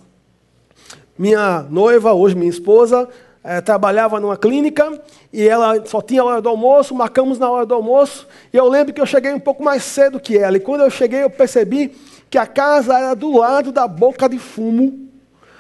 Minha 1.18 1.64
noiva, 1.64 2.14
hoje 2.14 2.36
minha 2.36 2.50
esposa, 2.50 3.10
é, 3.44 3.60
trabalhava 3.60 4.20
numa 4.20 4.38
clínica 4.38 5.02
e 5.34 5.48
ela 5.48 5.84
só 5.86 6.02
tinha 6.02 6.22
a 6.22 6.26
hora 6.26 6.42
do 6.42 6.50
almoço, 6.50 6.94
marcamos 6.94 7.40
na 7.40 7.50
hora 7.50 7.66
do 7.66 7.74
almoço. 7.74 8.28
E 8.54 8.58
eu 8.58 8.68
lembro 8.68 8.94
que 8.94 9.02
eu 9.02 9.06
cheguei 9.06 9.34
um 9.34 9.40
pouco 9.40 9.64
mais 9.64 9.82
cedo 9.84 10.20
que 10.20 10.38
ela. 10.38 10.58
E 10.58 10.60
quando 10.60 10.82
eu 10.82 10.92
cheguei, 10.92 11.24
eu 11.24 11.30
percebi 11.30 11.96
que 12.30 12.38
a 12.38 12.46
casa 12.46 12.98
era 12.98 13.16
do 13.16 13.38
lado 13.38 13.72
da 13.72 13.88
boca 13.88 14.28
de 14.28 14.38
fumo. 14.38 15.08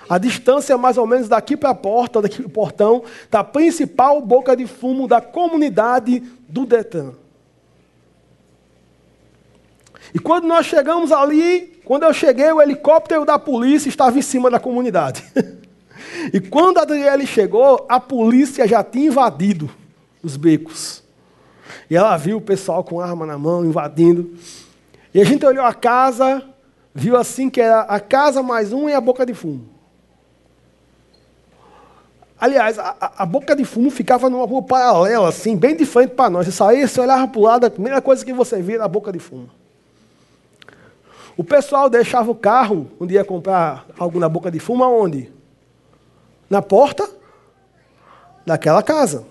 A 0.10 0.17
distância 0.17 0.77
mais 0.77 0.97
ou 0.97 1.06
menos 1.06 1.27
daqui 1.27 1.58
para 1.58 1.71
a 1.71 1.75
porta, 1.75 2.21
daqui 2.21 2.38
para 2.38 2.47
o 2.47 2.49
portão, 2.49 3.03
da 3.30 3.43
principal 3.43 4.21
boca 4.21 4.56
de 4.56 4.65
fumo 4.65 5.08
da 5.08 5.19
comunidade 5.19 6.21
do 6.47 6.65
Detran. 6.65 7.12
E 10.13 10.19
quando 10.19 10.47
nós 10.47 10.65
chegamos 10.65 11.12
ali, 11.12 11.82
quando 11.84 12.03
eu 12.03 12.13
cheguei, 12.13 12.51
o 12.51 12.62
helicóptero 12.62 13.25
da 13.25 13.38
polícia 13.38 13.89
estava 13.89 14.17
em 14.17 14.21
cima 14.21 14.49
da 14.49 14.60
comunidade. 14.60 15.23
e 16.34 16.39
quando 16.39 16.77
a 16.77 16.84
Adriele 16.84 17.27
chegou, 17.27 17.86
a 17.89 17.99
polícia 17.99 18.67
já 18.67 18.84
tinha 18.84 19.08
invadido 19.08 19.69
os 20.23 20.38
becos. 20.38 21.03
E 21.89 21.95
ela 21.95 22.15
viu 22.15 22.38
o 22.38 22.41
pessoal 22.41 22.84
com 22.84 23.01
arma 23.01 23.25
na 23.25 23.38
mão 23.38 23.65
invadindo. 23.65 24.34
E 25.13 25.19
a 25.19 25.25
gente 25.25 25.45
olhou 25.45 25.65
a 25.65 25.73
casa, 25.73 26.43
viu 26.93 27.15
assim 27.15 27.50
que 27.50 27.62
era 27.62 27.82
a 27.82 28.00
casa 28.00 28.41
mais 28.41 28.73
um 28.73 28.89
e 28.89 28.93
a 28.93 29.02
boca 29.02 29.26
de 29.26 29.34
fumo. 29.34 29.78
Aliás, 32.39 32.78
a, 32.78 32.95
a, 33.17 33.26
boca 33.26 33.56
de 33.56 33.65
fumo 33.65 33.89
ficava 33.89 34.30
numa 34.30 34.45
rua 34.45 34.62
paralela, 34.62 35.28
assim, 35.28 35.56
bem 35.56 35.76
de 35.76 35.86
frente 35.86 36.12
para 36.12 36.30
nós. 36.30 36.45
Você 36.45 36.52
saía, 36.52 36.88
você 36.88 37.02
olhava 37.02 37.28
para 37.28 37.39
o 37.39 37.43
lado, 37.43 37.65
a 37.65 37.69
primeira 37.69 38.00
coisa 38.00 38.23
que 38.23 38.32
você 38.32 38.62
via 38.62 38.76
era 38.76 38.86
a 38.86 38.88
boca 38.88 39.12
de 39.12 39.17
fumo. 39.17 39.50
O 41.36 41.43
pessoal 41.43 41.89
deixava 41.89 42.30
o 42.30 42.36
carro, 42.36 42.91
um 43.00 43.08
dia 43.08 43.26
comprar 43.26 43.88
algo 43.97 44.19
na 44.19 44.30
boca 44.30 44.52
de 44.52 44.60
fumo, 44.60 44.84
aonde? 44.84 45.32
Na 46.47 46.62
porta 46.62 47.10
daquela 48.45 48.84
casa. 48.84 49.26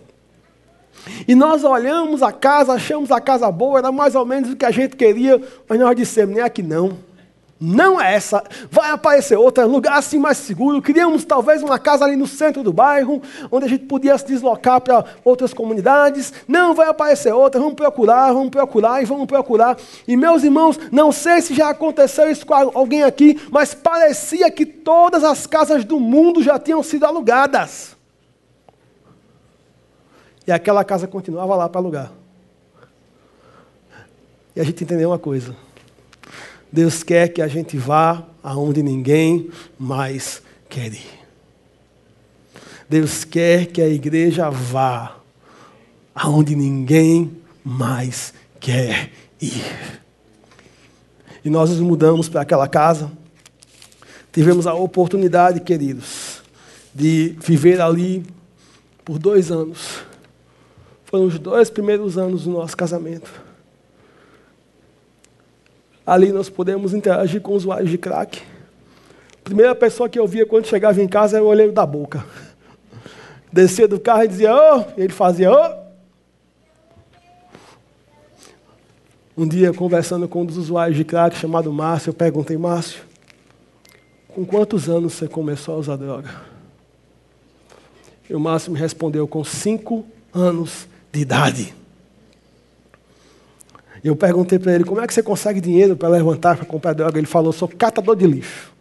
E 1.29 1.35
nós 1.35 1.63
olhamos 1.63 2.23
a 2.23 2.33
casa, 2.33 2.73
achamos 2.73 3.13
a 3.13 3.21
casa 3.21 3.51
boa, 3.53 3.79
era 3.79 3.93
mais 3.93 4.17
ou 4.17 4.25
menos 4.25 4.51
o 4.51 4.57
que 4.57 4.65
a 4.65 4.71
gente 4.73 4.97
queria, 4.97 5.41
mas 5.69 5.79
nós 5.79 5.97
dissemos, 5.97 6.35
nem 6.35 6.43
aqui 6.43 6.63
não. 6.63 6.99
Não 7.59 7.99
é 7.99 8.15
essa. 8.15 8.45
Vai 8.71 8.91
aparecer 8.91 9.37
outra, 9.37 9.65
lugar 9.65 9.97
assim 9.97 10.19
mais 10.19 10.37
seguro. 10.37 10.83
Queríamos 10.83 11.25
talvez 11.25 11.63
uma 11.63 11.79
casa 11.79 12.05
ali 12.05 12.15
no 12.15 12.27
centro 12.27 12.63
do 12.63 12.71
bairro, 12.71 13.23
onde 13.51 13.65
a 13.65 13.69
gente 13.69 13.87
podia 13.87 14.17
se 14.19 14.27
deslocar 14.27 14.81
para 14.83 15.05
outras 15.25 15.55
comunidades. 15.55 16.35
Não 16.47 16.75
vai 16.75 16.87
aparecer 16.89 17.33
outra. 17.33 17.59
Vamos 17.59 17.75
procurar, 17.75 18.33
vamos 18.33 18.51
procurar 18.51 19.03
e 19.03 19.07
vamos 19.07 19.27
procurar. 19.27 19.79
E 20.07 20.17
meus 20.17 20.45
irmãos, 20.45 20.79
não 20.93 21.11
sei 21.11 21.41
se 21.41 21.55
já 21.55 21.71
aconteceu 21.71 22.31
isso 22.31 22.45
com 22.45 22.53
alguém 22.55 23.03
aqui, 23.03 23.41
mas 23.51 23.73
parecia 23.73 24.51
que 24.51 24.67
todas 24.67 25.25
as 25.25 25.47
casas 25.47 25.83
do 25.83 25.99
mundo 25.99 26.43
já 26.43 26.59
tinham 26.59 26.83
sido 26.83 27.07
alugadas. 27.07 27.97
E 30.47 30.53
aquela 30.53 30.85
casa 30.85 31.09
continuava 31.09 31.57
lá 31.57 31.69
para 31.71 31.81
alugar. 31.81 32.13
E 34.55 34.61
a 34.61 34.65
gente 34.65 34.85
entendeu 34.85 35.09
uma 35.09 35.19
coisa 35.19 35.66
Deus 36.77 37.03
quer 37.03 37.29
que 37.29 37.41
a 37.41 37.49
gente 37.49 37.79
vá 37.79 38.23
aonde 38.43 38.83
ninguém 38.83 39.49
mais 39.79 40.43
quer 40.69 40.93
ir. 40.93 41.25
Deus 42.87 43.25
quer 43.25 43.65
que 43.65 43.81
a 43.81 43.89
igreja 43.89 44.51
vá 44.51 45.17
aonde 46.15 46.55
ninguém 46.55 47.35
mais 47.65 48.35
quer 48.61 49.11
ir. 49.41 50.03
E 51.43 51.49
nós 51.49 51.71
nos 51.71 51.81
mudamos 51.81 52.29
para 52.29 52.43
aquela 52.43 52.69
casa. 52.69 53.11
Tivemos 54.31 54.67
a 54.67 54.75
oportunidade, 54.75 55.61
queridos, 55.61 56.43
de 56.95 57.35
viver 57.41 57.81
ali 57.81 58.23
por 59.03 59.19
dois 59.19 59.51
anos. 59.51 60.05
Foram 61.07 61.25
os 61.25 61.39
dois 61.39 61.71
primeiros 61.71 62.19
anos 62.19 62.45
do 62.45 62.51
nosso 62.51 62.77
casamento. 62.77 63.46
Ali 66.07 66.31
nós 66.31 66.49
podemos 66.49 66.95
interagir 66.95 67.41
com 67.41 67.53
usuários 67.53 67.91
de 67.91 67.99
crack. 67.99 68.41
Primeira 69.43 69.75
pessoa 69.75 70.09
que 70.09 70.19
eu 70.19 70.27
via 70.27 70.47
quando 70.47 70.67
chegava 70.67 71.03
em 71.03 71.09
casa 71.09 71.37
era 71.37 71.45
o 71.45 71.49
olheiro 71.49 71.73
da 71.73 71.85
boca. 71.85 72.25
Descia 73.53 73.89
do 73.89 73.99
carro 73.99 74.23
e 74.23 74.29
dizia, 74.29 74.55
ô, 74.55 74.77
oh! 74.77 75.01
e 75.01 75.03
ele 75.03 75.13
fazia, 75.13 75.51
ô. 75.51 75.55
Oh! 75.55 75.87
Um 79.37 79.47
dia, 79.47 79.73
conversando 79.73 80.27
com 80.29 80.43
um 80.43 80.47
dos 80.47 80.57
usuários 80.57 80.97
de 80.97 81.05
crack 81.05 81.37
chamado 81.37 81.73
Márcio, 81.73 82.11
eu 82.11 82.15
perguntei, 82.15 82.57
Márcio, 82.57 83.03
com 84.29 84.47
quantos 84.47 84.89
anos 84.89 85.13
você 85.13 85.29
começou 85.29 85.75
a 85.75 85.79
usar 85.79 85.97
droga? 85.97 86.31
E 88.29 88.35
o 88.35 88.41
Márcio 88.41 88.73
me 88.73 88.79
respondeu, 88.79 89.29
com 89.29 89.45
cinco 89.45 90.07
anos 90.33 90.89
de 91.13 91.21
idade. 91.21 91.75
Eu 94.07 94.15
perguntei 94.15 94.57
para 94.57 94.73
ele, 94.73 94.85
como 94.85 95.01
é 95.01 95.07
que 95.07 95.13
você 95.13 95.21
consegue 95.21 95.61
dinheiro 95.61 95.97
para 95.97 96.09
levantar, 96.09 96.57
para 96.57 96.65
comprar 96.65 96.93
droga? 96.93 97.19
Ele 97.19 97.27
falou, 97.27 97.53
sou 97.53 97.67
catador 97.67 98.15
de 98.15 98.25
lixo. 98.25 98.73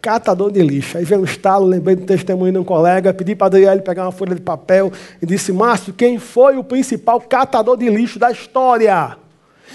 Catador 0.00 0.50
de 0.50 0.62
lixo. 0.62 0.96
Aí 0.96 1.04
veio 1.04 1.20
um 1.20 1.24
estalo, 1.24 1.66
lembrei 1.66 1.94
do 1.94 2.06
testemunho 2.06 2.54
de 2.54 2.58
um 2.58 2.64
colega, 2.64 3.12
pedi 3.12 3.34
para 3.34 3.48
Adriele 3.48 3.82
pegar 3.82 4.04
uma 4.04 4.12
folha 4.12 4.34
de 4.34 4.40
papel 4.40 4.90
e 5.20 5.26
disse, 5.26 5.52
Márcio, 5.52 5.92
quem 5.92 6.18
foi 6.18 6.56
o 6.56 6.64
principal 6.64 7.20
catador 7.20 7.76
de 7.76 7.90
lixo 7.90 8.18
da 8.18 8.30
história? 8.30 9.18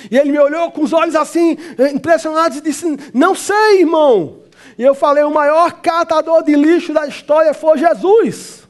E 0.10 0.18
ele 0.18 0.32
me 0.32 0.40
olhou 0.40 0.72
com 0.72 0.82
os 0.82 0.92
olhos 0.92 1.16
assim, 1.16 1.56
impressionados, 1.94 2.58
e 2.58 2.62
disse, 2.62 2.98
não 3.14 3.36
sei, 3.36 3.82
irmão. 3.82 4.38
E 4.80 4.84
eu 4.84 4.96
falei, 4.96 5.24
o 5.24 5.32
maior 5.32 5.74
catador 5.74 6.44
de 6.44 6.56
lixo 6.56 6.92
da 6.92 7.06
história 7.06 7.54
foi 7.54 7.78
Jesus. 7.78 8.65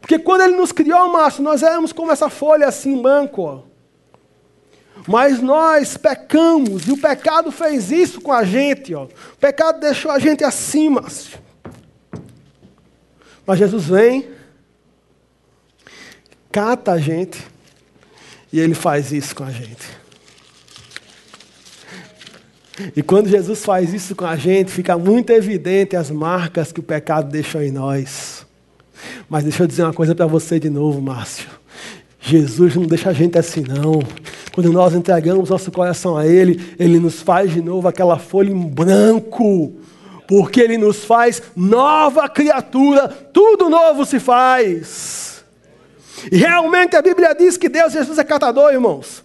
Porque 0.00 0.18
quando 0.18 0.42
ele 0.42 0.56
nos 0.56 0.72
criou, 0.72 1.12
Márcio, 1.12 1.42
nós 1.42 1.62
éramos 1.62 1.92
como 1.92 2.10
essa 2.10 2.28
folha 2.28 2.66
assim, 2.66 3.00
branco. 3.00 3.42
Ó. 3.42 3.62
Mas 5.06 5.40
nós 5.40 5.96
pecamos, 5.96 6.86
e 6.86 6.92
o 6.92 6.96
pecado 6.96 7.50
fez 7.50 7.90
isso 7.90 8.20
com 8.20 8.32
a 8.32 8.44
gente. 8.44 8.94
Ó. 8.94 9.04
O 9.04 9.36
pecado 9.38 9.80
deixou 9.80 10.10
a 10.10 10.18
gente 10.18 10.44
assim, 10.44 10.88
Márcio. 10.88 11.38
Mas 13.46 13.58
Jesus 13.58 13.86
vem, 13.86 14.28
cata 16.50 16.92
a 16.92 16.98
gente, 16.98 17.46
e 18.52 18.60
ele 18.60 18.74
faz 18.74 19.12
isso 19.12 19.34
com 19.34 19.44
a 19.44 19.50
gente. 19.50 20.00
E 22.96 23.02
quando 23.02 23.28
Jesus 23.28 23.64
faz 23.64 23.92
isso 23.92 24.14
com 24.16 24.24
a 24.24 24.36
gente, 24.36 24.70
fica 24.70 24.96
muito 24.96 25.30
evidente 25.30 25.96
as 25.96 26.10
marcas 26.10 26.72
que 26.72 26.80
o 26.80 26.82
pecado 26.82 27.30
deixou 27.30 27.62
em 27.62 27.70
nós. 27.70 28.39
Mas 29.28 29.44
deixa 29.44 29.62
eu 29.62 29.66
dizer 29.66 29.82
uma 29.82 29.92
coisa 29.92 30.14
para 30.14 30.26
você 30.26 30.58
de 30.58 30.70
novo, 30.70 31.00
Márcio. 31.00 31.48
Jesus 32.20 32.76
não 32.76 32.84
deixa 32.84 33.10
a 33.10 33.12
gente 33.12 33.38
assim, 33.38 33.62
não. 33.62 34.00
Quando 34.52 34.72
nós 34.72 34.94
entregamos 34.94 35.48
nosso 35.48 35.70
coração 35.70 36.16
a 36.16 36.26
Ele, 36.26 36.74
Ele 36.78 36.98
nos 36.98 37.22
faz 37.22 37.50
de 37.50 37.62
novo 37.62 37.88
aquela 37.88 38.18
folha 38.18 38.50
em 38.50 38.68
branco. 38.68 39.72
Porque 40.28 40.60
Ele 40.60 40.76
nos 40.76 41.04
faz 41.04 41.42
nova 41.56 42.28
criatura, 42.28 43.08
tudo 43.08 43.70
novo 43.70 44.04
se 44.04 44.20
faz. 44.20 45.44
E 46.30 46.36
realmente 46.36 46.94
a 46.96 47.02
Bíblia 47.02 47.34
diz 47.34 47.56
que 47.56 47.68
Deus, 47.68 47.92
Jesus 47.92 48.18
é 48.18 48.24
catador, 48.24 48.72
irmãos. 48.72 49.24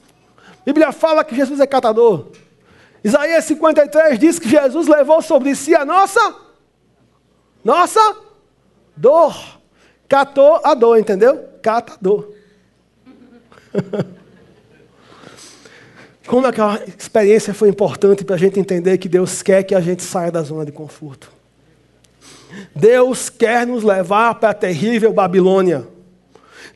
A 0.61 0.63
Bíblia 0.65 0.91
fala 0.91 1.23
que 1.23 1.35
Jesus 1.35 1.59
é 1.59 1.67
catador. 1.67 2.27
Isaías 3.03 3.45
53 3.45 4.17
diz 4.17 4.39
que 4.39 4.49
Jesus 4.49 4.88
levou 4.88 5.21
sobre 5.21 5.53
si 5.55 5.75
a 5.75 5.85
nossa, 5.85 6.35
nossa 7.63 8.17
dor. 8.95 9.54
Catou 10.15 10.62
a 10.63 10.73
dor, 10.73 10.97
entendeu? 10.97 11.43
Cata 11.62 11.91
a 11.91 11.97
dor. 11.99 12.32
Como 16.25 16.47
aquela 16.47 16.82
experiência 16.86 17.54
foi 17.54 17.67
importante 17.67 18.23
para 18.23 18.36
a 18.36 18.39
gente 18.39 18.58
entender 18.58 18.97
que 18.97 19.10
Deus 19.10 19.41
quer 19.41 19.63
que 19.63 19.75
a 19.75 19.82
gente 19.82 20.01
saia 20.01 20.32
da 20.32 20.41
zona 20.41 20.63
de 20.63 20.71
conforto. 20.71 21.30
Deus 22.73 23.28
quer 23.28 23.67
nos 23.67 23.84
levar 23.84 24.36
para 24.36 24.51
a 24.51 24.54
terrível 24.54 25.12
Babilônia. 25.12 25.86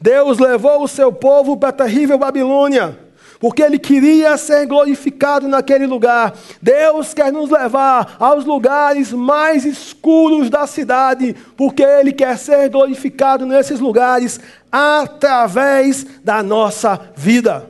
Deus 0.01 0.37
levou 0.37 0.83
o 0.83 0.87
seu 0.89 1.09
povo 1.09 1.55
para 1.55 1.69
a 1.69 1.71
terrível 1.71 2.17
Babilônia. 2.17 2.99
Porque 3.39 3.61
Ele 3.61 3.79
queria 3.79 4.37
ser 4.37 4.65
glorificado 4.65 5.47
naquele 5.47 5.87
lugar. 5.87 6.33
Deus 6.61 7.13
quer 7.13 7.31
nos 7.31 7.49
levar 7.49 8.17
aos 8.19 8.43
lugares 8.43 9.13
mais 9.13 9.65
escuros 9.65 10.49
da 10.49 10.67
cidade, 10.67 11.35
porque 11.55 11.81
Ele 11.81 12.11
quer 12.11 12.37
ser 12.37 12.69
glorificado 12.69 13.45
nesses 13.45 13.79
lugares 13.79 14.39
através 14.71 16.05
da 16.23 16.43
nossa 16.43 16.99
vida. 17.15 17.69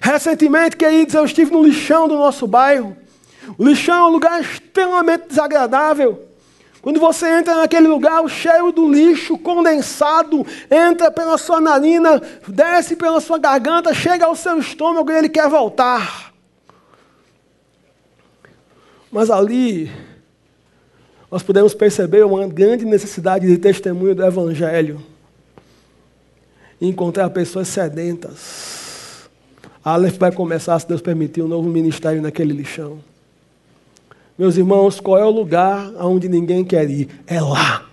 Recentemente, 0.00 0.76
queridos, 0.76 1.14
eu 1.14 1.24
estive 1.24 1.52
no 1.52 1.62
lixão 1.62 2.08
do 2.08 2.16
nosso 2.16 2.46
bairro. 2.46 2.96
O 3.56 3.64
lixão 3.64 3.94
é 3.94 4.08
um 4.08 4.12
lugar 4.12 4.40
extremamente 4.40 5.28
desagradável. 5.28 6.31
Quando 6.82 6.98
você 6.98 7.38
entra 7.38 7.54
naquele 7.54 7.86
lugar, 7.86 8.24
o 8.24 8.28
cheiro 8.28 8.72
do 8.72 8.92
lixo 8.92 9.38
condensado 9.38 10.44
entra 10.68 11.12
pela 11.12 11.38
sua 11.38 11.60
narina, 11.60 12.20
desce 12.48 12.96
pela 12.96 13.20
sua 13.20 13.38
garganta, 13.38 13.94
chega 13.94 14.26
ao 14.26 14.34
seu 14.34 14.58
estômago 14.58 15.08
e 15.08 15.16
ele 15.16 15.28
quer 15.28 15.48
voltar. 15.48 16.34
Mas 19.12 19.30
ali, 19.30 19.92
nós 21.30 21.44
podemos 21.44 21.72
perceber 21.72 22.24
uma 22.24 22.48
grande 22.48 22.84
necessidade 22.84 23.46
de 23.46 23.58
testemunho 23.58 24.16
do 24.16 24.24
Evangelho. 24.24 25.00
E 26.80 26.88
encontrar 26.88 27.30
pessoas 27.30 27.68
sedentas. 27.68 29.30
A 29.84 29.92
Aleph 29.92 30.18
vai 30.18 30.32
começar, 30.32 30.76
se 30.80 30.88
Deus 30.88 31.00
permitir, 31.00 31.42
um 31.42 31.48
novo 31.48 31.68
ministério 31.68 32.20
naquele 32.20 32.52
lixão. 32.52 33.11
Meus 34.42 34.56
irmãos, 34.56 34.98
qual 34.98 35.16
é 35.16 35.24
o 35.24 35.30
lugar 35.30 35.92
aonde 35.96 36.28
ninguém 36.28 36.64
quer 36.64 36.90
ir? 36.90 37.08
É 37.28 37.40
lá. 37.40 37.86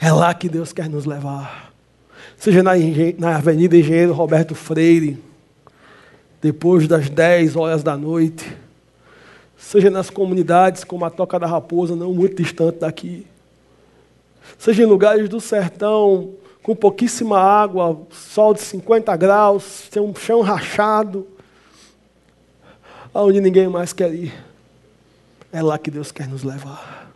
É 0.00 0.10
lá 0.10 0.34
que 0.34 0.48
Deus 0.48 0.72
quer 0.72 0.88
nos 0.88 1.04
levar. 1.04 1.72
Seja 2.36 2.60
na, 2.60 2.72
na 3.18 3.36
Avenida 3.36 3.76
Engenheiro 3.76 4.12
Roberto 4.12 4.52
Freire, 4.52 5.16
depois 6.40 6.88
das 6.88 7.08
10 7.08 7.54
horas 7.54 7.84
da 7.84 7.96
noite. 7.96 8.52
Seja 9.56 9.88
nas 9.90 10.10
comunidades 10.10 10.82
como 10.82 11.04
a 11.04 11.10
Toca 11.10 11.38
da 11.38 11.46
Raposa, 11.46 11.94
não 11.94 12.12
muito 12.12 12.42
distante 12.42 12.80
daqui. 12.80 13.24
Seja 14.58 14.82
em 14.82 14.86
lugares 14.86 15.28
do 15.28 15.40
sertão, 15.40 16.30
com 16.64 16.74
pouquíssima 16.74 17.38
água, 17.38 17.96
sol 18.10 18.54
de 18.54 18.60
50 18.60 19.16
graus, 19.16 19.88
tem 19.88 20.02
um 20.02 20.12
chão 20.12 20.40
rachado 20.40 21.28
aonde 23.12 23.40
ninguém 23.40 23.68
mais 23.68 23.92
quer 23.92 24.12
ir. 24.12 24.32
É 25.52 25.62
lá 25.62 25.78
que 25.78 25.90
Deus 25.90 26.10
quer 26.10 26.26
nos 26.26 26.42
levar. 26.42 27.12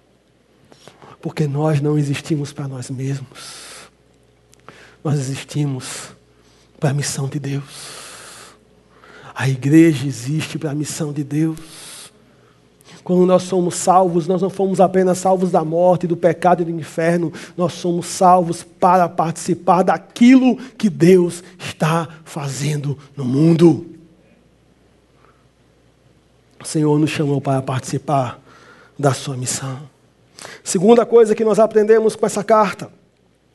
Porque 1.21 1.47
nós 1.47 1.81
não 1.81 1.99
existimos 1.99 2.53
para 2.53 2.69
nós 2.69 2.91
mesmos. 2.91 3.67
Nós 5.03 5.19
existimos 5.19 6.11
para 6.79 6.91
a 6.91 6.95
missão 6.95 7.29
de 7.29 7.39
Deus. 7.39 7.97
A 9.35 9.49
igreja 9.49 10.07
existe 10.07 10.59
para 10.59 10.71
a 10.71 10.75
missão 10.75 11.13
de 11.13 11.25
Deus. 11.25 11.59
Quando 13.03 13.25
nós 13.25 13.45
somos 13.45 13.77
salvos, 13.77 14.27
nós 14.27 14.43
não 14.43 14.51
fomos 14.51 14.81
apenas 14.81 15.19
salvos 15.19 15.53
da 15.53 15.65
morte, 15.65 16.09
do 16.09 16.17
pecado 16.17 16.63
e 16.63 16.65
do 16.65 16.71
inferno, 16.73 17.33
nós 17.57 17.73
somos 17.75 18.07
salvos 18.07 18.65
para 18.65 19.09
participar 19.09 19.85
daquilo 19.85 20.57
que 20.77 20.91
Deus 20.91 21.45
está 21.59 22.09
fazendo 22.25 22.99
no 23.17 23.25
mundo. 23.25 23.96
O 26.61 26.64
Senhor 26.64 26.99
nos 26.99 27.11
chamou 27.11 27.40
para 27.40 27.62
participar 27.62 28.40
da 28.99 29.12
sua 29.12 29.37
missão. 29.37 29.81
Segunda 30.62 31.05
coisa 31.05 31.35
que 31.35 31.45
nós 31.45 31.59
aprendemos 31.59 32.16
com 32.16 32.27
essa 32.27 32.42
carta 32.42 32.90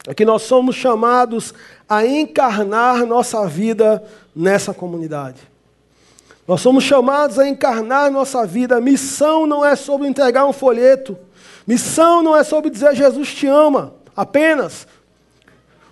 é 0.08 0.14
que 0.14 0.26
nós 0.26 0.42
somos 0.44 0.76
chamados 0.76 1.54
a 1.88 2.06
encarnar 2.06 3.06
nossa 3.06 3.48
vida 3.48 4.04
nessa 4.36 4.74
comunidade. 4.74 5.42
Nós 6.48 6.62
somos 6.62 6.84
chamados 6.84 7.38
a 7.38 7.48
encarnar 7.48 8.12
nossa 8.12 8.46
vida. 8.46 8.82
Missão 8.82 9.46
não 9.46 9.64
é 9.64 9.76
sobre 9.76 10.08
entregar 10.08 10.46
um 10.46 10.54
folheto. 10.54 11.18
Missão 11.68 12.24
não 12.24 12.36
é 12.36 12.44
sobre 12.44 12.70
dizer 12.70 12.96
Jesus 12.96 13.34
te 13.34 13.48
ama 13.48 13.94
apenas. 14.16 14.88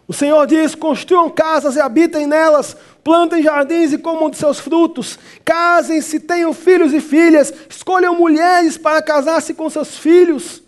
O 0.10 0.14
Senhor 0.14 0.48
diz: 0.48 0.74
construam 0.74 1.30
casas 1.30 1.76
e 1.76 1.80
habitem 1.80 2.26
nelas, 2.26 2.76
plantem 3.04 3.44
jardins 3.44 3.94
e 3.94 3.98
comam 4.00 4.28
de 4.28 4.38
seus 4.38 4.60
frutos, 4.60 5.20
casem-se, 5.46 6.20
tenham 6.20 6.52
filhos 6.52 6.96
e 6.96 7.00
filhas, 7.00 7.54
escolham 7.70 8.16
mulheres 8.16 8.76
para 8.76 9.04
casar-se 9.04 9.54
com 9.54 9.70
seus 9.70 10.00
filhos, 10.00 10.64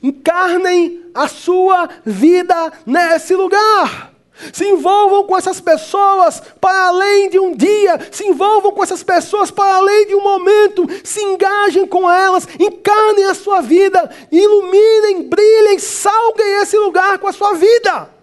encarnem 0.00 1.10
a 1.12 1.26
sua 1.26 1.88
vida 2.04 2.72
nesse 2.86 3.34
lugar. 3.34 4.12
Se 4.52 4.64
envolvam 4.64 5.24
com 5.24 5.36
essas 5.36 5.60
pessoas 5.60 6.40
para 6.60 6.88
além 6.88 7.28
de 7.28 7.40
um 7.40 7.52
dia, 7.52 7.98
se 8.12 8.22
envolvam 8.28 8.70
com 8.70 8.84
essas 8.84 9.02
pessoas 9.02 9.50
para 9.50 9.74
além 9.74 10.06
de 10.06 10.14
um 10.14 10.22
momento, 10.22 10.86
se 11.02 11.20
engajem 11.20 11.84
com 11.84 12.08
elas, 12.08 12.46
encarnem 12.60 13.24
a 13.24 13.34
sua 13.34 13.60
vida, 13.60 14.08
iluminem, 14.30 15.28
brilhem, 15.28 15.80
salguem 15.80 16.62
esse 16.62 16.76
lugar 16.76 17.18
com 17.18 17.26
a 17.26 17.32
sua 17.32 17.54
vida. 17.54 18.14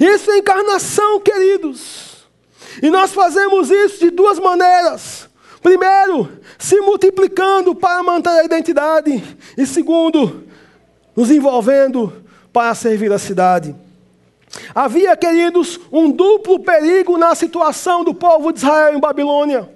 Isso 0.00 0.30
é 0.30 0.38
encarnação, 0.38 1.20
queridos. 1.20 2.26
E 2.82 2.90
nós 2.90 3.12
fazemos 3.12 3.70
isso 3.70 3.98
de 3.98 4.10
duas 4.10 4.38
maneiras. 4.38 5.28
Primeiro, 5.62 6.28
se 6.58 6.80
multiplicando 6.80 7.74
para 7.74 8.02
manter 8.02 8.30
a 8.30 8.44
identidade. 8.44 9.22
E 9.56 9.66
segundo, 9.66 10.44
nos 11.14 11.30
envolvendo 11.30 12.12
para 12.52 12.74
servir 12.74 13.12
a 13.12 13.18
cidade. 13.18 13.74
Havia, 14.74 15.16
queridos, 15.16 15.80
um 15.90 16.10
duplo 16.10 16.60
perigo 16.60 17.16
na 17.16 17.34
situação 17.34 18.04
do 18.04 18.12
povo 18.12 18.52
de 18.52 18.58
Israel 18.58 18.94
em 18.94 19.00
Babilônia. 19.00 19.68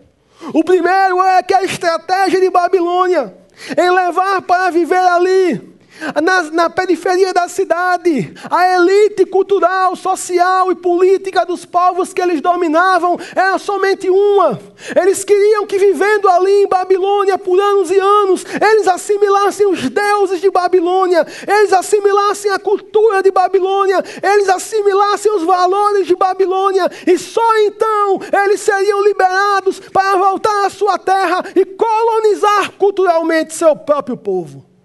O 0.52 0.62
primeiro 0.62 1.20
é 1.22 1.42
que 1.42 1.54
a 1.54 1.64
estratégia 1.64 2.40
de 2.40 2.50
Babilônia 2.50 3.34
em 3.76 3.90
levar 3.90 4.42
para 4.42 4.70
viver 4.70 4.96
ali 4.96 5.75
na, 6.22 6.42
na, 6.50 6.70
periferia 6.70 7.32
da 7.32 7.48
cidade, 7.48 8.34
a 8.50 8.76
elite 8.76 9.24
cultural, 9.26 9.96
social 9.96 10.70
e 10.70 10.74
política 10.74 11.44
dos 11.44 11.64
povos 11.64 12.12
que 12.12 12.20
eles 12.20 12.40
dominavam 12.40 13.18
era 13.34 13.58
somente 13.58 14.08
uma. 14.08 14.60
Eles 14.94 15.24
queriam 15.24 15.66
que, 15.66 15.78
vivendo 15.78 16.28
ali 16.28 16.62
em 16.62 16.68
Babilônia 16.68 17.38
por 17.38 17.58
anos 17.58 17.90
e 17.90 17.98
anos, 17.98 18.44
eles 18.60 18.86
assimilassem 18.86 19.66
os 19.66 19.88
deuses 19.88 20.40
de 20.40 20.50
Babilônia, 20.50 21.26
eles 21.46 21.72
assimilassem 21.72 22.50
a 22.50 22.58
cultura 22.58 23.22
de 23.22 23.30
Babilônia, 23.30 24.02
eles 24.22 24.48
assimilassem 24.48 25.34
os 25.34 25.42
valores 25.42 26.06
de 26.06 26.14
Babilônia, 26.14 26.90
e 27.06 27.18
só 27.18 27.56
então 27.60 28.20
eles 28.44 28.60
seriam 28.60 29.02
liberados 29.02 29.80
para 29.80 30.16
voltar 30.16 30.66
à 30.66 30.70
sua 30.70 30.98
terra 30.98 31.42
e 31.54 31.64
colonizar 31.64 32.72
culturalmente 32.72 33.54
seu 33.54 33.74
próprio 33.74 34.16
povo. 34.16 34.75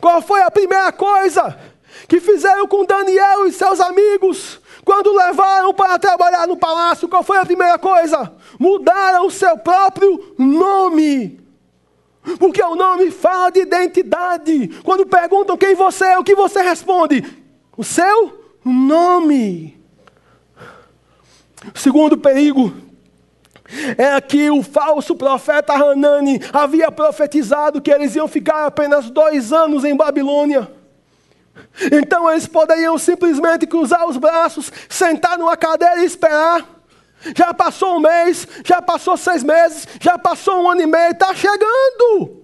Qual 0.00 0.20
foi 0.22 0.42
a 0.42 0.50
primeira 0.50 0.92
coisa 0.92 1.58
que 2.08 2.20
fizeram 2.20 2.66
com 2.66 2.84
Daniel 2.84 3.46
e 3.46 3.52
seus 3.52 3.80
amigos 3.80 4.60
quando 4.84 5.14
levaram 5.14 5.72
para 5.74 5.98
trabalhar 5.98 6.46
no 6.46 6.56
palácio? 6.56 7.08
Qual 7.08 7.22
foi 7.22 7.38
a 7.38 7.46
primeira 7.46 7.78
coisa? 7.78 8.32
Mudaram 8.58 9.26
o 9.26 9.30
seu 9.30 9.56
próprio 9.58 10.34
nome. 10.38 11.40
Porque 12.38 12.62
o 12.62 12.76
nome 12.76 13.10
fala 13.10 13.50
de 13.50 13.60
identidade. 13.60 14.68
Quando 14.84 15.06
perguntam 15.06 15.56
quem 15.56 15.74
você 15.74 16.04
é, 16.04 16.18
o 16.18 16.24
que 16.24 16.34
você 16.34 16.62
responde? 16.62 17.24
O 17.76 17.82
seu 17.82 18.38
nome. 18.64 19.80
Segundo 21.74 22.16
perigo 22.16 22.72
é 23.96 24.20
que 24.20 24.50
o 24.50 24.62
falso 24.62 25.14
profeta 25.14 25.72
Hanani 25.72 26.40
havia 26.52 26.90
profetizado 26.90 27.80
que 27.80 27.90
eles 27.90 28.14
iam 28.14 28.28
ficar 28.28 28.66
apenas 28.66 29.10
dois 29.10 29.52
anos 29.52 29.84
em 29.84 29.96
Babilônia. 29.96 30.70
Então 31.90 32.30
eles 32.30 32.46
poderiam 32.46 32.96
simplesmente 32.98 33.66
cruzar 33.66 34.06
os 34.06 34.16
braços, 34.16 34.72
sentar 34.88 35.38
numa 35.38 35.56
cadeira 35.56 36.00
e 36.00 36.04
esperar. 36.04 36.66
Já 37.36 37.54
passou 37.54 37.96
um 37.96 38.00
mês, 38.00 38.46
já 38.64 38.82
passou 38.82 39.16
seis 39.16 39.42
meses, 39.42 39.86
já 40.00 40.18
passou 40.18 40.62
um 40.62 40.70
ano 40.70 40.82
e 40.82 40.86
meio, 40.86 41.12
está 41.12 41.32
chegando. 41.34 42.42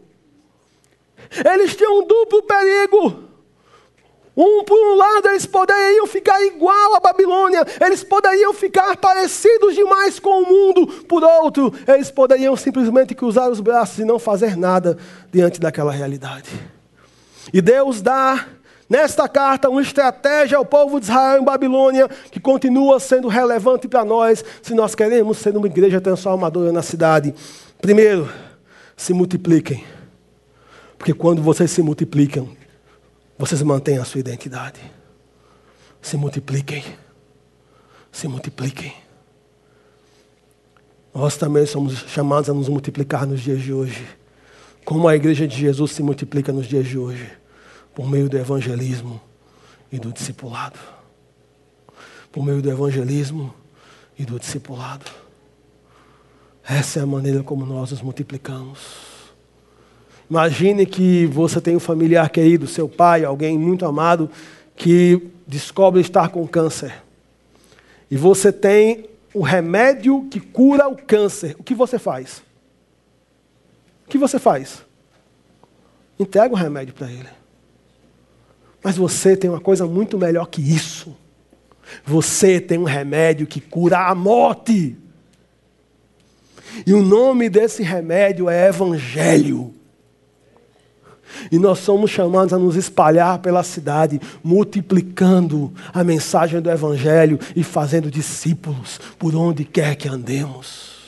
Eles 1.53 1.75
tinham 1.77 1.99
um 2.01 2.07
duplo 2.07 2.43
perigo. 2.43 3.28
Um, 4.41 4.63
por 4.63 4.79
um 4.79 4.95
lado, 4.95 5.31
eles 5.31 5.45
poderiam 5.47 6.07
ficar 6.07 6.41
igual 6.45 6.95
à 6.95 7.01
Babilônia, 7.01 7.67
eles 7.85 8.05
poderiam 8.05 8.55
ficar 8.55 8.97
parecidos 8.97 9.75
demais 9.75 10.21
com 10.21 10.45
o 10.45 10.47
mundo. 10.47 10.87
Por 11.09 11.25
outro, 11.25 11.75
eles 11.89 12.09
poderiam 12.09 12.55
simplesmente 12.55 13.17
cruzar 13.17 13.51
os 13.51 13.59
braços 13.59 13.99
e 13.99 14.05
não 14.05 14.17
fazer 14.17 14.57
nada 14.57 14.97
diante 15.33 15.59
daquela 15.59 15.91
realidade. 15.91 16.51
E 17.53 17.61
Deus 17.61 18.01
dá 18.01 18.47
nesta 18.89 19.29
carta 19.29 19.69
uma 19.69 19.83
estratégia 19.83 20.57
ao 20.57 20.65
povo 20.65 21.01
de 21.01 21.07
Israel 21.07 21.43
em 21.43 21.45
Babilônia 21.45 22.09
que 22.31 22.39
continua 22.39 23.01
sendo 23.01 23.27
relevante 23.27 23.89
para 23.89 24.05
nós 24.05 24.45
se 24.63 24.73
nós 24.73 24.95
queremos 24.95 25.39
ser 25.39 25.57
uma 25.57 25.67
igreja 25.67 26.01
transformadora 26.01 26.71
na 26.71 26.83
cidade. 26.83 27.35
Primeiro, 27.81 28.31
se 28.97 29.13
multipliquem. 29.13 29.83
Porque 30.97 31.13
quando 31.13 31.43
vocês 31.43 31.73
se 31.73 31.83
multiplicam, 31.83 32.49
vocês 33.39 33.63
mantêm 33.63 33.99
a 33.99 34.05
sua 34.05 34.19
identidade. 34.19 34.81
Se 36.03 36.17
multipliquem. 36.17 36.83
se 38.11 38.27
multipliquem. 38.27 38.93
Nós 41.15 41.37
também 41.37 41.65
somos 41.67 41.99
chamados 42.09 42.51
a 42.51 42.55
nos 42.55 42.69
multiplicar 42.69 43.27
nos 43.27 43.41
dias 43.41 43.61
de 43.61 43.73
hoje. 43.73 44.07
Como 44.85 45.07
a 45.07 45.15
igreja 45.15 45.47
de 45.47 45.57
Jesus 45.57 45.93
se 45.93 46.03
multiplica 46.03 46.53
nos 46.53 46.67
dias 46.67 46.87
de 46.87 46.99
hoje? 46.99 47.31
Por 47.95 48.09
meio 48.09 48.29
do 48.29 48.37
evangelismo 48.37 49.21
e 49.93 49.99
do 49.99 50.13
discipulado. 50.13 50.79
Por 52.33 52.45
meio 52.45 52.61
do 52.61 52.71
evangelismo 52.71 53.55
e 54.19 54.25
do 54.25 54.39
discipulado. 54.39 55.11
Essa 56.65 57.01
é 57.01 57.03
a 57.03 57.07
maneira 57.07 57.43
como 57.43 57.65
nós 57.65 57.93
nos 57.93 58.03
multiplicamos. 58.03 59.18
Imagine 60.31 60.85
que 60.85 61.27
você 61.27 61.61
tem 61.61 61.75
um 61.75 61.81
familiar 61.81 62.29
querido, 62.29 62.67
seu 62.67 62.89
pai, 62.89 63.25
alguém 63.25 63.59
muito 63.59 63.87
amado, 63.87 64.31
que 64.77 65.23
descobre 65.47 66.01
estar 66.01 66.29
com 66.29 66.47
câncer. 66.47 67.03
E 68.11 68.17
você 68.17 68.53
tem 68.53 69.09
o 69.33 69.43
remédio 69.43 70.27
que 70.31 70.41
cura 70.41 70.87
o 70.89 70.97
câncer. 70.97 71.57
O 71.59 71.63
que 71.63 71.75
você 71.75 71.99
faz? 71.99 72.43
O 74.07 74.11
que 74.11 74.19
você 74.19 74.39
faz? 74.39 74.83
Entrega 76.19 76.53
o 76.53 76.57
remédio 76.57 76.95
para 76.95 77.11
ele. 77.11 77.29
Mas 78.83 78.97
você 78.97 79.37
tem 79.37 79.49
uma 79.49 79.61
coisa 79.61 79.87
muito 79.87 80.19
melhor 80.19 80.47
que 80.47 80.61
isso. 80.61 81.17
Você 82.05 82.61
tem 82.61 82.79
um 82.79 82.85
remédio 82.85 83.47
que 83.47 83.61
cura 83.61 84.09
a 84.09 84.15
morte. 84.15 84.97
E 86.87 86.93
o 86.93 87.03
nome 87.03 87.49
desse 87.49 87.83
remédio 87.83 88.49
é 88.49 88.69
Evangelho. 88.69 89.75
E 91.51 91.59
nós 91.59 91.79
somos 91.79 92.11
chamados 92.11 92.53
a 92.53 92.59
nos 92.59 92.77
espalhar 92.77 93.39
pela 93.39 93.63
cidade, 93.63 94.21
multiplicando 94.43 95.73
a 95.93 96.03
mensagem 96.03 96.61
do 96.61 96.71
Evangelho 96.71 97.39
e 97.55 97.63
fazendo 97.63 98.11
discípulos 98.11 99.01
por 99.19 99.35
onde 99.35 99.65
quer 99.65 99.97
que 99.97 100.09
andemos. 100.09 100.99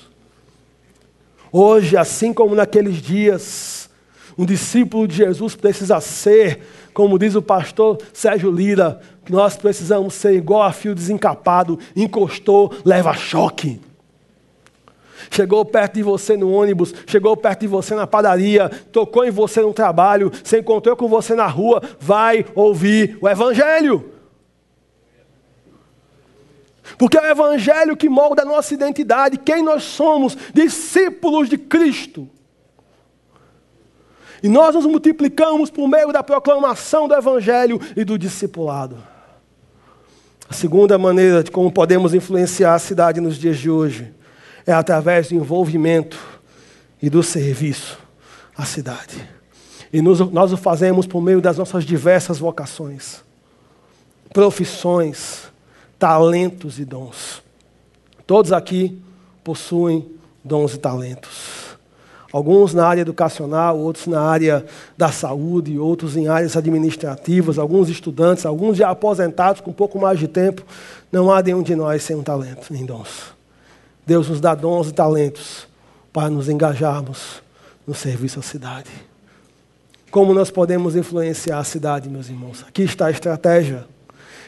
Hoje, 1.52 1.96
assim 1.96 2.32
como 2.32 2.54
naqueles 2.54 2.96
dias, 2.96 3.90
um 4.38 4.46
discípulo 4.46 5.08
de 5.08 5.16
Jesus 5.16 5.56
precisa 5.56 6.00
ser, 6.00 6.60
como 6.94 7.18
diz 7.18 7.34
o 7.34 7.42
pastor 7.42 7.98
Sérgio 8.12 8.50
Lira, 8.50 9.00
que 9.24 9.32
nós 9.32 9.56
precisamos 9.56 10.14
ser 10.14 10.32
igual 10.34 10.62
a 10.62 10.72
fio 10.72 10.94
desencapado, 10.94 11.78
encostou, 11.96 12.72
leva 12.84 13.12
choque 13.14 13.80
chegou 15.30 15.64
perto 15.64 15.94
de 15.94 16.02
você 16.02 16.36
no 16.36 16.50
ônibus, 16.50 16.92
chegou 17.06 17.36
perto 17.36 17.60
de 17.60 17.68
você 17.68 17.94
na 17.94 18.06
padaria, 18.06 18.68
tocou 18.68 19.24
em 19.24 19.30
você 19.30 19.62
no 19.62 19.72
trabalho, 19.72 20.30
se 20.42 20.58
encontrou 20.58 20.96
com 20.96 21.08
você 21.08 21.34
na 21.34 21.46
rua, 21.46 21.80
vai 21.98 22.44
ouvir 22.54 23.16
o 23.20 23.28
Evangelho. 23.28 24.10
Porque 26.98 27.16
é 27.16 27.22
o 27.22 27.30
Evangelho 27.30 27.96
que 27.96 28.08
molda 28.08 28.42
a 28.42 28.44
nossa 28.44 28.74
identidade, 28.74 29.38
quem 29.38 29.62
nós 29.62 29.84
somos, 29.84 30.36
discípulos 30.52 31.48
de 31.48 31.56
Cristo. 31.56 32.28
E 34.42 34.48
nós 34.48 34.74
nos 34.74 34.86
multiplicamos 34.86 35.70
por 35.70 35.86
meio 35.86 36.12
da 36.12 36.22
proclamação 36.22 37.06
do 37.06 37.14
Evangelho 37.14 37.80
e 37.94 38.04
do 38.04 38.18
discipulado. 38.18 38.98
A 40.48 40.52
segunda 40.52 40.98
maneira 40.98 41.44
de 41.44 41.50
como 41.52 41.70
podemos 41.70 42.12
influenciar 42.12 42.74
a 42.74 42.78
cidade 42.80 43.20
nos 43.20 43.38
dias 43.38 43.56
de 43.56 43.70
hoje 43.70 44.19
é 44.66 44.72
através 44.72 45.28
do 45.28 45.34
envolvimento 45.34 46.18
e 47.00 47.08
do 47.08 47.22
serviço 47.22 47.98
à 48.56 48.64
cidade. 48.64 49.28
E 49.92 50.00
nos, 50.00 50.20
nós 50.30 50.52
o 50.52 50.56
fazemos 50.56 51.06
por 51.06 51.20
meio 51.20 51.40
das 51.40 51.58
nossas 51.58 51.84
diversas 51.84 52.38
vocações, 52.38 53.22
profissões, 54.32 55.50
talentos 55.98 56.78
e 56.78 56.84
dons. 56.84 57.42
Todos 58.26 58.52
aqui 58.52 59.00
possuem 59.42 60.08
dons 60.44 60.74
e 60.74 60.78
talentos. 60.78 61.60
Alguns 62.32 62.72
na 62.72 62.86
área 62.86 63.00
educacional, 63.00 63.76
outros 63.76 64.06
na 64.06 64.20
área 64.20 64.64
da 64.96 65.10
saúde, 65.10 65.76
outros 65.76 66.16
em 66.16 66.28
áreas 66.28 66.56
administrativas, 66.56 67.58
alguns 67.58 67.88
estudantes, 67.88 68.46
alguns 68.46 68.76
já 68.76 68.88
aposentados 68.88 69.60
com 69.60 69.70
um 69.70 69.74
pouco 69.74 69.98
mais 69.98 70.18
de 70.20 70.28
tempo. 70.28 70.62
Não 71.10 71.32
há 71.32 71.42
nenhum 71.42 71.62
de 71.62 71.74
nós 71.74 72.04
sem 72.04 72.14
um 72.14 72.22
talento, 72.22 72.72
nem 72.72 72.86
dons. 72.86 73.39
Deus 74.10 74.28
nos 74.28 74.40
dá 74.40 74.56
dons 74.56 74.88
e 74.88 74.92
talentos 74.92 75.68
para 76.12 76.28
nos 76.28 76.48
engajarmos 76.48 77.40
no 77.86 77.94
serviço 77.94 78.40
à 78.40 78.42
cidade. 78.42 78.90
Como 80.10 80.34
nós 80.34 80.50
podemos 80.50 80.96
influenciar 80.96 81.60
a 81.60 81.62
cidade, 81.62 82.08
meus 82.08 82.28
irmãos? 82.28 82.64
Aqui 82.66 82.82
está 82.82 83.06
a 83.06 83.12
estratégia. 83.12 83.86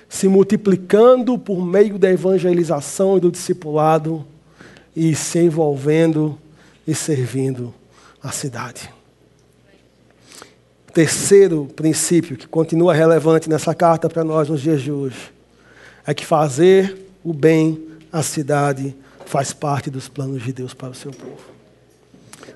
Se 0.08 0.26
multiplicando 0.26 1.38
por 1.38 1.64
meio 1.64 1.96
da 1.96 2.10
evangelização 2.10 3.16
e 3.16 3.20
do 3.20 3.30
discipulado 3.30 4.26
e 4.96 5.14
se 5.14 5.38
envolvendo 5.38 6.36
e 6.84 6.92
servindo 6.92 7.72
a 8.20 8.32
cidade. 8.32 8.92
Terceiro 10.92 11.68
princípio 11.76 12.36
que 12.36 12.48
continua 12.48 12.92
relevante 12.92 13.48
nessa 13.48 13.76
carta 13.76 14.08
para 14.08 14.24
nós 14.24 14.48
nos 14.48 14.60
dias 14.60 14.82
de 14.82 14.90
hoje 14.90 15.32
é 16.04 16.12
que 16.12 16.26
fazer 16.26 17.12
o 17.22 17.32
bem 17.32 17.80
à 18.12 18.24
cidade 18.24 18.96
faz 19.26 19.52
parte 19.52 19.90
dos 19.90 20.08
planos 20.08 20.42
de 20.42 20.52
Deus 20.52 20.74
para 20.74 20.90
o 20.90 20.94
seu 20.94 21.10
povo. 21.10 21.40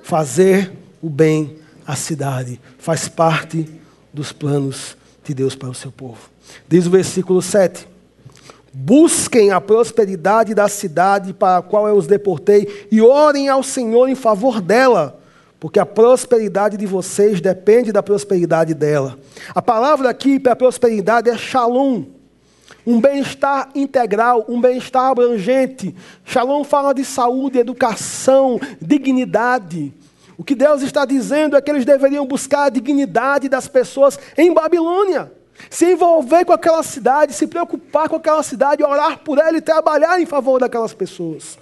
Fazer 0.03 0.73
o 1.03 1.09
bem 1.09 1.59
à 1.87 1.97
cidade 1.97 2.61
faz 2.79 3.09
parte 3.09 3.69
dos 4.13 4.33
planos 4.33 4.97
de 5.25 5.35
Deus 5.35 5.55
para 5.55 5.69
o 5.69 5.75
seu 5.75 5.93
povo. 5.93 6.31
Diz 6.69 6.87
o 6.87 6.91
versículo 6.91 7.43
7. 7.43 7.87
Busquem 8.73 9.53
a 9.53 9.61
prosperidade 9.61 10.55
da 10.55 10.69
cidade 10.69 11.33
para 11.33 11.59
a 11.59 11.63
qual 11.63 11.89
eu 11.89 11.97
os 11.97 12.07
deportei 12.07 12.87
e 12.91 13.01
orem 13.01 13.49
ao 13.49 13.63
Senhor 13.63 14.09
em 14.09 14.15
favor 14.15 14.61
dela, 14.61 15.19
porque 15.59 15.79
a 15.79 15.87
prosperidade 15.87 16.77
de 16.77 16.85
vocês 16.85 17.41
depende 17.41 17.91
da 17.91 18.03
prosperidade 18.03 18.75
dela. 18.75 19.19
A 19.55 19.63
palavra 19.63 20.11
aqui 20.11 20.39
para 20.39 20.55
prosperidade 20.55 21.31
é 21.31 21.37
shalom 21.39 22.16
um 22.87 23.01
bem-estar 23.01 23.71
integral, 23.75 24.45
um 24.49 24.61
bem-estar 24.61 25.11
abrangente. 25.11 25.95
Shalom 26.25 26.63
fala 26.63 26.95
de 26.95 27.05
saúde, 27.05 27.59
educação, 27.59 28.61
dignidade. 28.81 29.93
O 30.39 30.45
que 30.45 30.55
Deus 30.55 30.83
está 30.83 31.05
dizendo 31.05 31.57
é 31.57 31.61
que 31.61 31.71
eles 31.71 31.85
deveriam 31.85 32.25
buscar 32.27 32.65
a 32.65 32.69
dignidade 32.69 33.49
das 33.49 33.67
pessoas 33.67 34.19
em 34.39 34.53
Babilônia. 34.53 35.33
Se 35.71 35.91
envolver 35.93 36.45
com 36.45 36.53
aquela 36.53 36.83
cidade, 36.83 37.33
se 37.33 37.47
preocupar 37.47 38.09
com 38.09 38.17
aquela 38.17 38.43
cidade, 38.43 38.85
orar 38.85 39.19
por 39.19 39.39
ela 39.39 39.57
e 39.57 39.63
trabalhar 39.63 40.21
em 40.21 40.27
favor 40.27 40.61
daquelas 40.61 40.93
pessoas. 40.93 41.59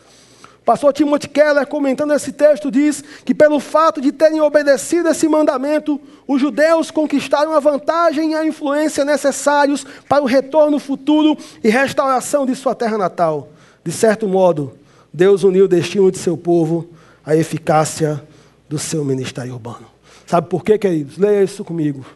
Pastor 0.64 0.94
Timothy 0.94 1.28
Keller, 1.28 1.66
comentando 1.66 2.14
esse 2.14 2.32
texto, 2.32 2.70
diz 2.70 3.04
que 3.24 3.34
pelo 3.34 3.60
fato 3.60 4.00
de 4.00 4.10
terem 4.10 4.40
obedecido 4.40 5.10
esse 5.10 5.28
mandamento, 5.28 6.00
os 6.26 6.40
judeus 6.40 6.90
conquistaram 6.90 7.52
a 7.52 7.60
vantagem 7.60 8.32
e 8.32 8.34
a 8.34 8.46
influência 8.46 9.04
necessários 9.04 9.86
para 10.08 10.22
o 10.22 10.26
retorno 10.26 10.78
futuro 10.78 11.36
e 11.62 11.68
restauração 11.68 12.46
de 12.46 12.54
sua 12.54 12.74
terra 12.74 12.96
natal. 12.96 13.50
De 13.84 13.92
certo 13.92 14.26
modo, 14.26 14.72
Deus 15.12 15.44
uniu 15.44 15.66
o 15.66 15.68
destino 15.68 16.10
de 16.10 16.16
seu 16.16 16.36
povo 16.36 16.88
à 17.26 17.36
eficácia 17.36 18.22
do 18.66 18.78
seu 18.78 19.04
ministério 19.04 19.52
urbano. 19.52 19.86
Sabe 20.26 20.48
por 20.48 20.64
quê, 20.64 20.78
queridos? 20.78 21.18
Leia 21.18 21.44
isso 21.44 21.62
comigo. 21.62 22.06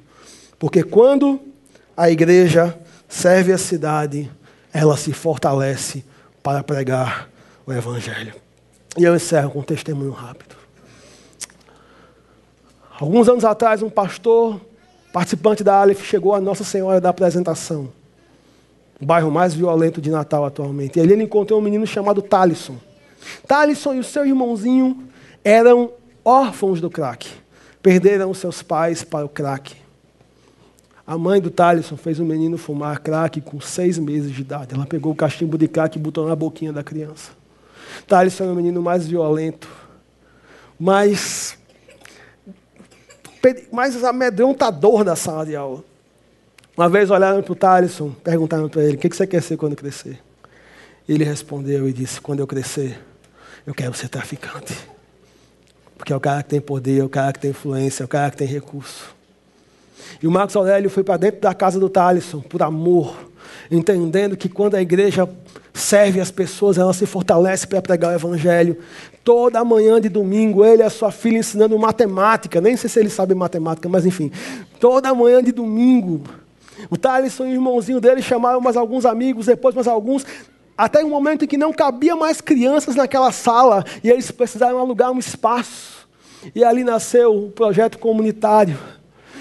Porque 0.58 0.82
quando 0.82 1.38
a 1.94 2.10
igreja 2.10 2.78
serve 3.06 3.52
a 3.52 3.58
cidade, 3.58 4.30
ela 4.72 4.96
se 4.96 5.12
fortalece 5.12 6.02
para 6.42 6.62
pregar 6.62 7.28
o 7.68 7.72
Evangelho. 7.72 8.32
E 8.96 9.04
eu 9.04 9.14
encerro 9.14 9.50
com 9.50 9.58
um 9.58 9.62
testemunho 9.62 10.10
rápido. 10.10 10.56
Alguns 12.98 13.28
anos 13.28 13.44
atrás, 13.44 13.82
um 13.82 13.90
pastor, 13.90 14.60
participante 15.12 15.62
da 15.62 15.74
Aleph, 15.80 16.02
chegou 16.02 16.34
a 16.34 16.40
Nossa 16.40 16.64
Senhora 16.64 17.00
da 17.00 17.10
Apresentação, 17.10 17.92
o 19.00 19.04
bairro 19.04 19.30
mais 19.30 19.54
violento 19.54 20.00
de 20.00 20.10
Natal 20.10 20.44
atualmente. 20.44 20.98
E 20.98 21.02
ali 21.02 21.12
ele 21.12 21.24
encontrou 21.24 21.60
um 21.60 21.62
menino 21.62 21.86
chamado 21.86 22.22
Talisson. 22.22 22.76
Talisson 23.46 23.94
e 23.94 23.98
o 23.98 24.04
seu 24.04 24.26
irmãozinho 24.26 25.06
eram 25.44 25.92
órfãos 26.24 26.80
do 26.80 26.90
crack. 26.90 27.28
Perderam 27.82 28.32
seus 28.32 28.62
pais 28.62 29.04
para 29.04 29.26
o 29.26 29.28
crack. 29.28 29.76
A 31.06 31.16
mãe 31.16 31.40
do 31.40 31.50
Talisson 31.50 31.96
fez 31.96 32.18
o 32.18 32.24
menino 32.24 32.58
fumar 32.58 32.98
crack 33.00 33.40
com 33.42 33.60
seis 33.60 33.98
meses 33.98 34.32
de 34.32 34.40
idade. 34.40 34.74
Ela 34.74 34.86
pegou 34.86 35.12
o 35.12 35.16
cachimbo 35.16 35.56
de 35.56 35.68
crack 35.68 35.96
e 35.96 36.00
botou 36.00 36.26
na 36.26 36.34
boquinha 36.34 36.72
da 36.72 36.82
criança. 36.82 37.37
Thales 38.06 38.40
era 38.40 38.50
o 38.50 38.54
menino 38.54 38.82
mais 38.82 39.06
violento, 39.06 39.68
mais, 40.78 41.56
mais 43.72 44.02
amedrontador 44.04 45.04
da 45.04 45.16
sala 45.16 45.44
de 45.44 45.56
aula. 45.56 45.84
Uma 46.76 46.88
vez 46.88 47.10
olharam 47.10 47.42
para 47.42 47.52
o 47.52 47.56
Thaleson, 47.56 48.10
perguntaram 48.22 48.68
para 48.68 48.84
ele: 48.84 48.96
o 48.96 48.98
que 48.98 49.08
você 49.08 49.26
quer 49.26 49.42
ser 49.42 49.56
quando 49.56 49.74
crescer? 49.74 50.20
Ele 51.08 51.24
respondeu 51.24 51.88
e 51.88 51.92
disse: 51.92 52.20
quando 52.20 52.40
eu 52.40 52.46
crescer, 52.46 52.98
eu 53.66 53.74
quero 53.74 53.94
ser 53.94 54.08
traficante. 54.08 54.76
Porque 55.96 56.12
é 56.12 56.16
o 56.16 56.20
cara 56.20 56.42
que 56.42 56.50
tem 56.50 56.60
poder, 56.60 57.00
é 57.00 57.04
o 57.04 57.08
cara 57.08 57.32
que 57.32 57.40
tem 57.40 57.50
influência, 57.50 58.04
é 58.04 58.06
o 58.06 58.08
cara 58.08 58.30
que 58.30 58.36
tem 58.36 58.46
recurso. 58.46 59.16
E 60.22 60.26
o 60.26 60.30
Marcos 60.30 60.54
Aurélio 60.54 60.88
foi 60.88 61.02
para 61.02 61.16
dentro 61.16 61.40
da 61.40 61.52
casa 61.52 61.80
do 61.80 61.88
Thaleson 61.88 62.40
por 62.40 62.62
amor, 62.62 63.27
entendendo 63.70 64.36
que 64.36 64.48
quando 64.48 64.74
a 64.74 64.82
igreja 64.82 65.28
serve 65.74 66.20
as 66.20 66.30
pessoas, 66.30 66.78
ela 66.78 66.92
se 66.92 67.06
fortalece 67.06 67.66
para 67.66 67.80
pregar 67.80 68.12
o 68.12 68.14
evangelho. 68.14 68.76
Toda 69.22 69.64
manhã 69.64 70.00
de 70.00 70.08
domingo, 70.08 70.64
ele 70.64 70.82
e 70.82 70.84
a 70.84 70.90
sua 70.90 71.10
filha 71.10 71.38
ensinando 71.38 71.78
matemática, 71.78 72.60
nem 72.60 72.76
sei 72.76 72.88
se 72.88 72.98
ele 72.98 73.10
sabe 73.10 73.34
matemática, 73.34 73.88
mas 73.88 74.06
enfim, 74.06 74.30
toda 74.80 75.14
manhã 75.14 75.42
de 75.42 75.52
domingo, 75.52 76.22
o 76.90 76.96
Thaleson 76.96 77.46
e 77.46 77.50
o 77.50 77.54
irmãozinho 77.54 78.00
dele 78.00 78.22
chamaram 78.22 78.60
mais 78.60 78.76
alguns 78.76 79.04
amigos, 79.04 79.46
depois 79.46 79.74
mais 79.74 79.86
alguns, 79.86 80.24
até 80.76 81.04
um 81.04 81.10
momento 81.10 81.44
em 81.44 81.48
que 81.48 81.56
não 81.56 81.72
cabia 81.72 82.14
mais 82.14 82.40
crianças 82.40 82.94
naquela 82.94 83.32
sala 83.32 83.84
e 84.02 84.08
eles 84.08 84.30
precisaram 84.30 84.78
alugar 84.78 85.10
um 85.10 85.18
espaço. 85.18 86.06
E 86.54 86.62
ali 86.62 86.84
nasceu 86.84 87.34
o 87.34 87.50
projeto 87.50 87.98
comunitário. 87.98 88.78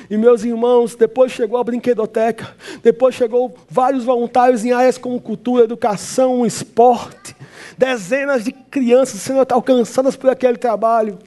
E 0.09 0.17
meus 0.17 0.43
irmãos, 0.43 0.95
depois 0.95 1.31
chegou 1.31 1.59
a 1.59 1.63
brinquedoteca, 1.63 2.55
depois 2.81 3.13
chegou 3.13 3.53
vários 3.69 4.05
voluntários 4.05 4.63
em 4.63 4.71
áreas 4.71 4.97
como 4.97 5.19
cultura, 5.19 5.65
educação, 5.65 6.45
esporte, 6.45 7.35
dezenas 7.77 8.45
de 8.45 8.51
crianças 8.51 9.19
sendo 9.21 9.45
alcançadas 9.51 10.15
por 10.15 10.29
aquele 10.29 10.57
trabalho. 10.57 11.17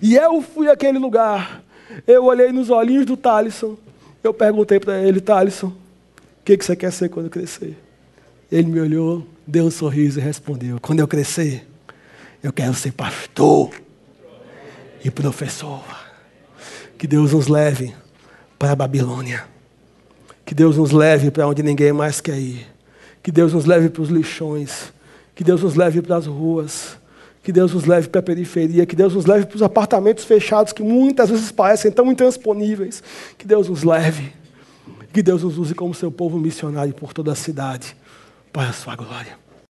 E 0.00 0.16
eu 0.16 0.40
fui 0.40 0.70
àquele 0.70 0.98
lugar. 0.98 1.62
Eu 2.06 2.24
olhei 2.24 2.50
nos 2.50 2.70
olhinhos 2.70 3.04
do 3.04 3.16
Talisson. 3.16 3.76
Eu 4.22 4.32
perguntei 4.32 4.80
para 4.80 5.00
ele, 5.00 5.20
Talisson, 5.20 5.68
o 5.68 6.44
que, 6.44 6.56
que 6.56 6.64
você 6.64 6.74
quer 6.74 6.92
ser 6.92 7.08
quando 7.10 7.28
crescer? 7.28 7.76
Ele 8.50 8.68
me 8.68 8.80
olhou, 8.80 9.26
deu 9.46 9.66
um 9.66 9.70
sorriso 9.70 10.18
e 10.18 10.22
respondeu: 10.22 10.78
Quando 10.80 11.00
eu 11.00 11.08
crescer, 11.08 11.66
eu 12.42 12.52
quero 12.52 12.74
ser 12.74 12.92
pastor 12.92 13.70
e 15.04 15.10
professor. 15.10 15.84
Que 16.98 17.06
Deus 17.06 17.32
nos 17.32 17.46
leve 17.46 17.94
para 18.60 18.72
a 18.72 18.76
Babilônia. 18.76 19.44
Que 20.44 20.54
Deus 20.54 20.76
nos 20.76 20.92
leve 20.92 21.30
para 21.30 21.48
onde 21.48 21.62
ninguém 21.62 21.94
mais 21.94 22.20
quer 22.20 22.38
ir. 22.38 22.66
Que 23.22 23.32
Deus 23.32 23.54
nos 23.54 23.64
leve 23.64 23.88
para 23.88 24.02
os 24.02 24.10
lixões. 24.10 24.92
Que 25.34 25.42
Deus 25.42 25.62
nos 25.62 25.76
leve 25.76 26.02
para 26.02 26.16
as 26.16 26.26
ruas. 26.26 26.98
Que 27.42 27.52
Deus 27.52 27.72
nos 27.72 27.86
leve 27.86 28.08
para 28.08 28.18
a 28.18 28.22
periferia. 28.22 28.84
Que 28.84 28.94
Deus 28.94 29.14
nos 29.14 29.24
leve 29.24 29.46
para 29.46 29.56
os 29.56 29.62
apartamentos 29.62 30.24
fechados 30.24 30.74
que 30.74 30.82
muitas 30.82 31.30
vezes 31.30 31.50
parecem 31.50 31.90
tão 31.90 32.12
intransponíveis. 32.12 33.02
Que 33.38 33.46
Deus 33.46 33.66
nos 33.66 33.82
leve. 33.82 34.30
Que 35.10 35.22
Deus 35.22 35.42
nos 35.42 35.56
use 35.56 35.74
como 35.74 35.94
seu 35.94 36.12
povo 36.12 36.38
missionário 36.38 36.92
por 36.92 37.14
toda 37.14 37.32
a 37.32 37.34
cidade 37.34 37.96
para 38.52 38.68
a 38.68 38.72
sua 38.74 38.94
glória. 38.94 39.38